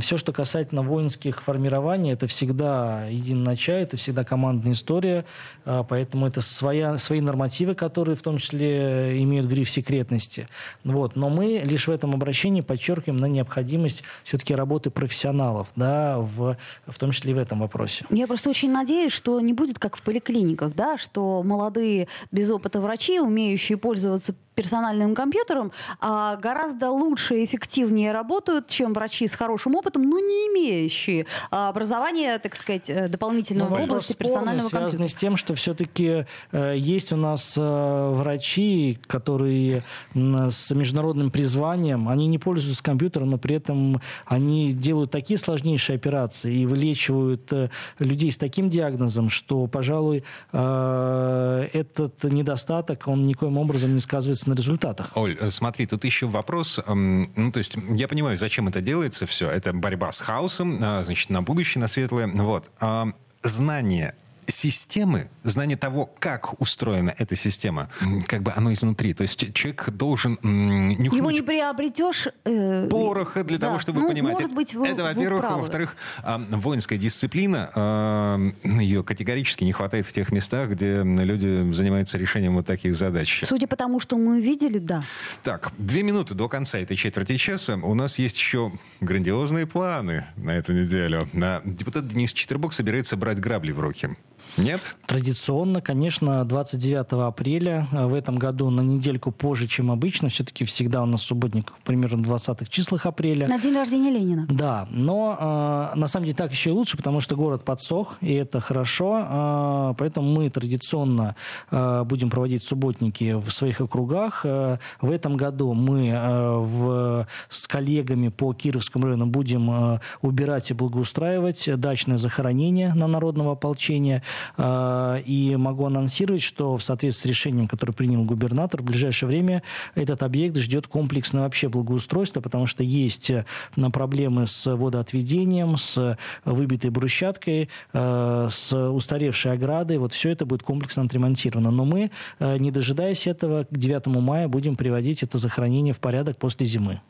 все, 0.00 0.16
что 0.16 0.32
касательно 0.32 0.82
воинских 0.82 1.42
формирований, 1.42 2.12
это 2.12 2.26
всегда 2.26 3.06
единоначалие, 3.06 3.84
это 3.84 3.96
всегда 3.96 4.24
командная 4.24 4.72
история, 4.72 5.24
э, 5.64 5.84
поэтому 5.88 6.26
это 6.26 6.40
своя, 6.40 6.98
свои 6.98 7.20
нормативы, 7.20 7.74
которые 7.74 8.16
в 8.16 8.22
том 8.22 8.38
числе 8.38 9.12
э, 9.12 9.18
имеют 9.22 9.46
гриф 9.46 9.70
секретности. 9.70 10.48
Вот. 10.84 11.16
Но 11.16 11.28
мы 11.28 11.62
лишь 11.64 11.88
в 11.88 11.90
этом 11.90 12.14
обращении 12.14 12.60
подчеркиваем 12.60 13.16
на 13.16 13.26
необходимость 13.26 14.02
все-таки 14.24 14.54
работы 14.54 14.90
профессионалов, 14.90 15.68
да, 15.76 16.18
в, 16.18 16.56
в 16.86 16.98
том 16.98 17.10
числе 17.12 17.32
и 17.32 17.34
в 17.34 17.38
этом 17.38 17.60
вопросе. 17.60 18.04
Я 18.10 18.26
просто 18.26 18.50
очень 18.50 18.70
надеюсь, 18.70 19.12
что 19.12 19.40
не 19.40 19.52
будет 19.52 19.78
как 19.78 19.96
в 19.96 20.02
поликлиниках, 20.02 20.74
да, 20.74 20.98
что 20.98 21.35
молодые 21.42 22.08
без 22.32 22.50
опыта 22.50 22.80
врачи, 22.80 23.20
умеющие 23.20 23.78
пользоваться 23.78 24.34
персональным 24.56 25.14
компьютером, 25.14 25.70
а, 26.00 26.36
гораздо 26.36 26.90
лучше 26.90 27.36
и 27.36 27.44
эффективнее 27.44 28.10
работают, 28.10 28.68
чем 28.68 28.94
врачи 28.94 29.28
с 29.28 29.34
хорошим 29.34 29.76
опытом, 29.76 30.08
но 30.08 30.18
не 30.18 30.48
имеющие 30.48 31.26
а, 31.50 31.68
образования, 31.68 32.38
так 32.38 32.56
сказать, 32.56 32.88
э, 32.88 33.06
дополнительного 33.06 33.68
в 33.68 33.72
вопрос 33.72 33.90
области 33.90 34.12
персонального 34.14 34.68
компьютера. 34.68 35.08
с 35.08 35.14
тем, 35.14 35.36
что 35.36 35.54
все-таки 35.54 36.26
э, 36.52 36.74
есть 36.76 37.12
у 37.12 37.16
нас 37.16 37.56
э, 37.58 38.10
врачи, 38.14 38.98
которые 39.06 39.82
м, 40.14 40.50
с 40.50 40.70
международным 40.74 41.30
призванием, 41.30 42.08
они 42.08 42.26
не 42.26 42.38
пользуются 42.38 42.82
компьютером, 42.82 43.30
но 43.30 43.38
при 43.38 43.56
этом 43.56 44.00
они 44.24 44.72
делают 44.72 45.10
такие 45.10 45.38
сложнейшие 45.38 45.96
операции 45.96 46.60
и 46.60 46.66
вылечивают 46.66 47.52
э, 47.52 47.68
людей 47.98 48.32
с 48.32 48.38
таким 48.38 48.70
диагнозом, 48.70 49.28
что, 49.28 49.66
пожалуй, 49.66 50.24
э, 50.52 51.68
этот 51.74 52.24
недостаток, 52.24 53.06
он 53.06 53.24
никоим 53.24 53.58
образом 53.58 53.94
не 53.94 54.00
сказывается 54.00 54.45
на 54.46 54.54
результатах. 54.54 55.12
Оль, 55.16 55.36
э, 55.38 55.50
смотри, 55.50 55.86
тут 55.86 56.04
еще 56.04 56.26
вопрос. 56.26 56.80
эм, 56.86 57.30
Ну, 57.36 57.52
то 57.52 57.58
есть, 57.58 57.76
я 57.90 58.08
понимаю, 58.08 58.36
зачем 58.36 58.68
это 58.68 58.80
делается 58.80 59.26
все. 59.26 59.50
Это 59.50 59.72
борьба 59.72 60.12
с 60.12 60.20
хаосом, 60.20 60.78
а, 60.82 61.04
значит, 61.04 61.30
на 61.30 61.42
будущее, 61.42 61.80
на 61.80 61.88
светлое. 61.88 62.26
Вот. 62.28 62.70
А, 62.80 63.08
Знание 63.42 64.14
системы, 64.46 65.28
знание 65.42 65.76
того, 65.76 66.10
как 66.18 66.60
устроена 66.60 67.14
эта 67.18 67.36
система, 67.36 67.88
как 68.26 68.42
бы 68.42 68.52
оно 68.54 68.72
изнутри. 68.72 69.14
То 69.14 69.22
есть 69.22 69.52
человек 69.54 69.90
должен 69.90 70.38
нюхнуть 70.42 71.12
Его 71.12 71.30
не 71.30 71.42
приобретешь... 71.42 72.28
э, 72.44 72.88
пороха 72.90 73.44
для 73.44 73.58
да. 73.58 73.68
того, 73.68 73.78
чтобы 73.78 74.00
Ну, 74.00 74.08
понимать. 74.08 74.34
Может 74.34 74.54
быть, 74.54 74.74
вы, 74.74 74.88
это, 74.88 75.02
вы 75.02 75.14
во-первых. 75.14 75.44
Во-вторых, 75.44 75.96
а, 76.22 76.40
воинская 76.50 76.98
дисциплина, 76.98 77.70
а, 77.74 78.38
ее 78.62 79.02
категорически 79.02 79.64
не 79.64 79.72
хватает 79.72 80.06
в 80.06 80.12
тех 80.12 80.30
местах, 80.32 80.70
где 80.70 81.02
люди 81.02 81.72
занимаются 81.72 82.18
решением 82.18 82.54
вот 82.54 82.66
таких 82.66 82.96
задач. 82.96 83.42
Судя 83.44 83.66
по 83.66 83.76
тому, 83.76 84.00
что 84.00 84.16
мы 84.16 84.40
видели, 84.40 84.78
да. 84.78 85.02
Так, 85.42 85.72
две 85.78 86.02
минуты 86.02 86.34
до 86.34 86.48
конца 86.48 86.78
этой 86.78 86.96
четверти 86.96 87.36
часа. 87.36 87.76
У 87.82 87.94
нас 87.94 88.18
есть 88.18 88.36
еще 88.36 88.72
грандиозные 89.00 89.66
планы 89.66 90.24
на 90.36 90.50
эту 90.50 90.72
неделю. 90.72 91.28
Депутат 91.64 92.08
Денис 92.08 92.32
Четербок 92.32 92.72
собирается 92.72 93.16
брать 93.16 93.40
грабли 93.40 93.72
в 93.72 93.80
руки. 93.80 94.10
Нет? 94.56 94.96
Традиционно, 95.06 95.80
конечно, 95.80 96.44
29 96.44 97.12
апреля 97.12 97.86
э, 97.92 98.06
в 98.06 98.14
этом 98.14 98.36
году 98.36 98.70
на 98.70 98.80
недельку 98.80 99.30
позже, 99.32 99.66
чем 99.66 99.90
обычно. 99.90 100.28
Все-таки 100.28 100.64
всегда 100.64 101.02
у 101.02 101.06
нас 101.06 101.22
субботник 101.22 101.72
примерно 101.84 102.22
в 102.22 102.32
20-х 102.32 102.66
числах 102.70 103.06
апреля. 103.06 103.48
На 103.48 103.58
день 103.58 103.74
рождения 103.74 104.10
Ленина. 104.10 104.46
Да, 104.48 104.88
но 104.90 105.92
э, 105.94 105.98
на 105.98 106.06
самом 106.06 106.24
деле 106.24 106.36
так 106.36 106.52
еще 106.52 106.70
и 106.70 106.72
лучше, 106.72 106.96
потому 106.96 107.20
что 107.20 107.36
город 107.36 107.64
подсох, 107.64 108.16
и 108.20 108.32
это 108.32 108.60
хорошо. 108.60 109.26
э, 109.28 109.94
поэтому 109.98 110.32
мы 110.34 110.50
традиционно 110.50 111.36
э, 111.70 112.04
будем 112.04 112.30
проводить 112.30 112.62
субботники 112.62 113.34
в 113.34 113.50
своих 113.50 113.80
округах. 113.80 114.42
Э, 114.44 114.78
в 115.00 115.10
этом 115.10 115.36
году 115.36 115.74
мы 115.74 116.08
э, 116.08 116.56
в, 116.58 117.26
с 117.48 117.66
коллегами 117.66 118.28
по 118.28 118.52
Кировскому 118.54 119.06
району 119.06 119.26
будем 119.26 119.70
э, 119.70 120.00
убирать 120.22 120.70
и 120.70 120.74
благоустраивать 120.74 121.68
дачное 121.78 122.18
захоронение 122.18 122.94
на 122.94 123.06
народного 123.06 123.52
ополчения. 123.52 124.22
Э, 124.56 125.20
и 125.24 125.56
могу 125.56 125.86
анонсировать, 125.86 126.42
что 126.42 126.76
в 126.76 126.82
соответствии 126.82 127.16
с 127.16 127.26
решением, 127.26 127.68
которое 127.68 127.92
принял 127.92 128.22
губернатор, 128.24 128.82
в 128.82 128.84
ближайшее 128.84 129.28
время 129.28 129.62
этот 129.94 130.22
объект 130.22 130.56
ждет 130.56 130.86
комплексное 130.86 131.42
вообще 131.42 131.68
благоустройство, 131.68 132.40
потому 132.40 132.66
что 132.66 132.82
есть 132.82 133.30
э, 133.30 133.44
проблемы 133.92 134.46
с 134.46 134.74
водоотведением, 134.74 135.76
с 135.76 136.18
выбитой 136.44 136.90
брусчаткой, 136.90 137.68
э, 137.92 138.48
с 138.50 138.90
устаревшей 138.90 139.52
оградой. 139.52 139.98
Вот 139.98 140.12
все 140.12 140.30
это 140.30 140.46
будет 140.46 140.62
комплексно 140.62 141.04
отремонтировано. 141.04 141.70
Но 141.70 141.84
мы, 141.84 142.10
не 142.40 142.70
дожидаясь 142.70 143.26
этого, 143.26 143.64
к 143.64 143.76
9 143.76 144.06
мая 144.06 144.48
будем 144.48 144.76
приводить 144.76 145.22
это 145.22 145.38
захоронение 145.38 145.92
в 145.92 146.00
порядок 146.00 146.38
после 146.38 146.66
зимы. 146.66 147.00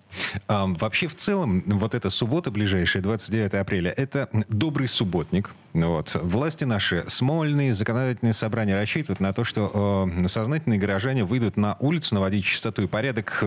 А, 0.49 0.67
вообще, 0.67 1.09
в 1.09 1.17
целом, 1.17 1.63
вот 1.67 1.95
эта 1.95 2.11
суббота 2.11 2.51
ближайшая, 2.51 3.03
29 3.03 3.55
апреля, 3.55 3.91
это 3.91 4.29
добрый 4.49 4.89
субботник. 4.89 5.55
Вот. 5.73 6.17
Власти 6.23 6.65
наши, 6.65 7.05
Смольные, 7.09 7.75
законодательные 7.75 8.35
собрания 8.35 8.75
рассчитывают 8.75 9.21
на 9.21 9.33
то, 9.33 9.45
что 9.45 10.09
э, 10.09 10.29
сознательные 10.29 10.79
горожане 10.79 11.25
выйдут 11.25 11.57
на 11.57 11.77
улицу 11.81 12.15
наводить 12.15 12.45
чистоту 12.45 12.83
и 12.83 12.87
порядок. 12.87 13.45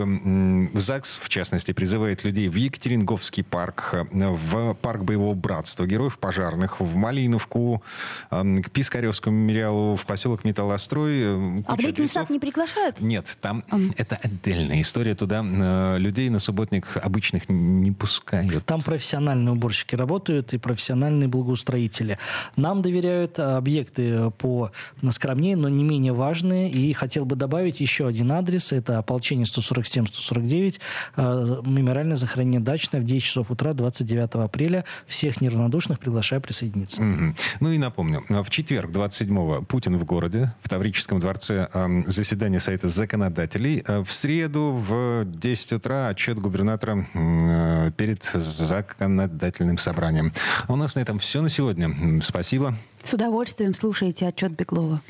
ЗАГС, 0.74 1.20
в 1.24 1.30
частности, 1.30 1.72
призывает 1.72 2.24
людей 2.24 2.48
в 2.48 2.56
Екатеринговский 2.56 3.44
парк, 3.44 3.96
э, 4.12 4.28
в 4.28 4.76
парк 4.76 5.04
боевого 5.04 5.34
братства, 5.34 5.88
героев 5.88 6.20
пожарных, 6.20 6.80
в 6.80 6.96
Малиновку, 6.96 7.82
э, 8.30 8.62
к 8.62 8.70
Пискаревскому 8.70 9.36
мемориалу, 9.36 9.96
в 9.96 10.06
поселок 10.06 10.46
Металлострой. 10.46 11.22
Э, 11.22 11.64
а 11.66 11.76
в 11.76 11.80
летний 11.80 12.06
адресов. 12.06 12.12
сад 12.12 12.30
не 12.30 12.40
приглашают? 12.40 13.02
Нет, 13.02 13.38
там 13.42 13.64
um. 13.72 13.92
это 13.98 14.20
отдельная 14.22 14.82
история. 14.82 15.16
Туда 15.16 15.44
э, 15.44 15.98
людей 15.98 16.30
на 16.30 16.40
субботник 16.40 16.96
обычных 16.96 17.50
не 17.50 17.92
пускают. 17.92 18.66
Там 18.66 18.82
профессиональные 18.82 19.54
уборщики 19.54 19.96
работают 19.96 20.54
и 20.54 20.58
профессиональные 20.60 21.28
благоустроители. 21.28 22.19
Нам 22.56 22.82
доверяют 22.82 23.40
объекты 23.40 24.32
по 24.38 24.72
скромнее, 25.10 25.56
но 25.56 25.70
не 25.70 25.84
менее 25.84 26.14
важные. 26.14 26.70
И 26.70 26.94
хотел 26.94 27.26
бы 27.26 27.36
добавить 27.36 27.80
еще 27.80 28.08
один 28.08 28.32
адрес. 28.32 28.72
Это 28.72 28.98
ополчение 28.98 29.46
147-149, 29.46 30.80
э, 31.16 31.62
мемориальное 31.66 32.18
захоронение 32.18 32.62
дачное 32.62 33.02
в 33.02 33.04
10 33.04 33.24
часов 33.24 33.52
утра 33.52 33.74
29 33.74 34.36
апреля. 34.36 34.86
Всех 35.08 35.42
неравнодушных 35.42 36.00
приглашаю 36.00 36.42
присоединиться. 36.42 37.02
Mm-hmm. 37.02 37.36
Ну 37.60 37.72
и 37.72 37.78
напомню, 37.78 38.24
в 38.30 38.50
четверг 38.50 38.92
27-го 38.92 39.64
Путин 39.64 39.98
в 39.98 40.06
городе, 40.06 40.54
в 40.62 40.70
Таврическом 40.70 41.20
дворце 41.20 41.68
э, 41.74 42.02
заседание 42.08 42.60
Совета 42.60 42.88
законодателей. 42.90 43.84
Э, 43.88 44.04
в 44.04 44.12
среду 44.12 44.84
в 44.88 45.26
10 45.26 45.74
утра 45.74 46.08
отчет 46.08 46.40
губернатора 46.40 47.06
э, 47.14 47.92
перед 47.98 48.24
законодательным 48.24 49.78
собранием. 49.78 50.34
У 50.68 50.76
нас 50.76 50.96
на 50.96 51.00
этом 51.00 51.20
все 51.20 51.42
на 51.42 51.50
сегодня. 51.50 51.90
Спасибо. 52.22 52.74
С 53.04 53.14
удовольствием 53.14 53.74
слушайте 53.74 54.28
отчет 54.28 54.52
Беглова. 54.52 55.02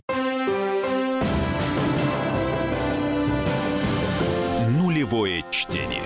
Нулевое 4.69 5.43
чтение. 5.52 6.04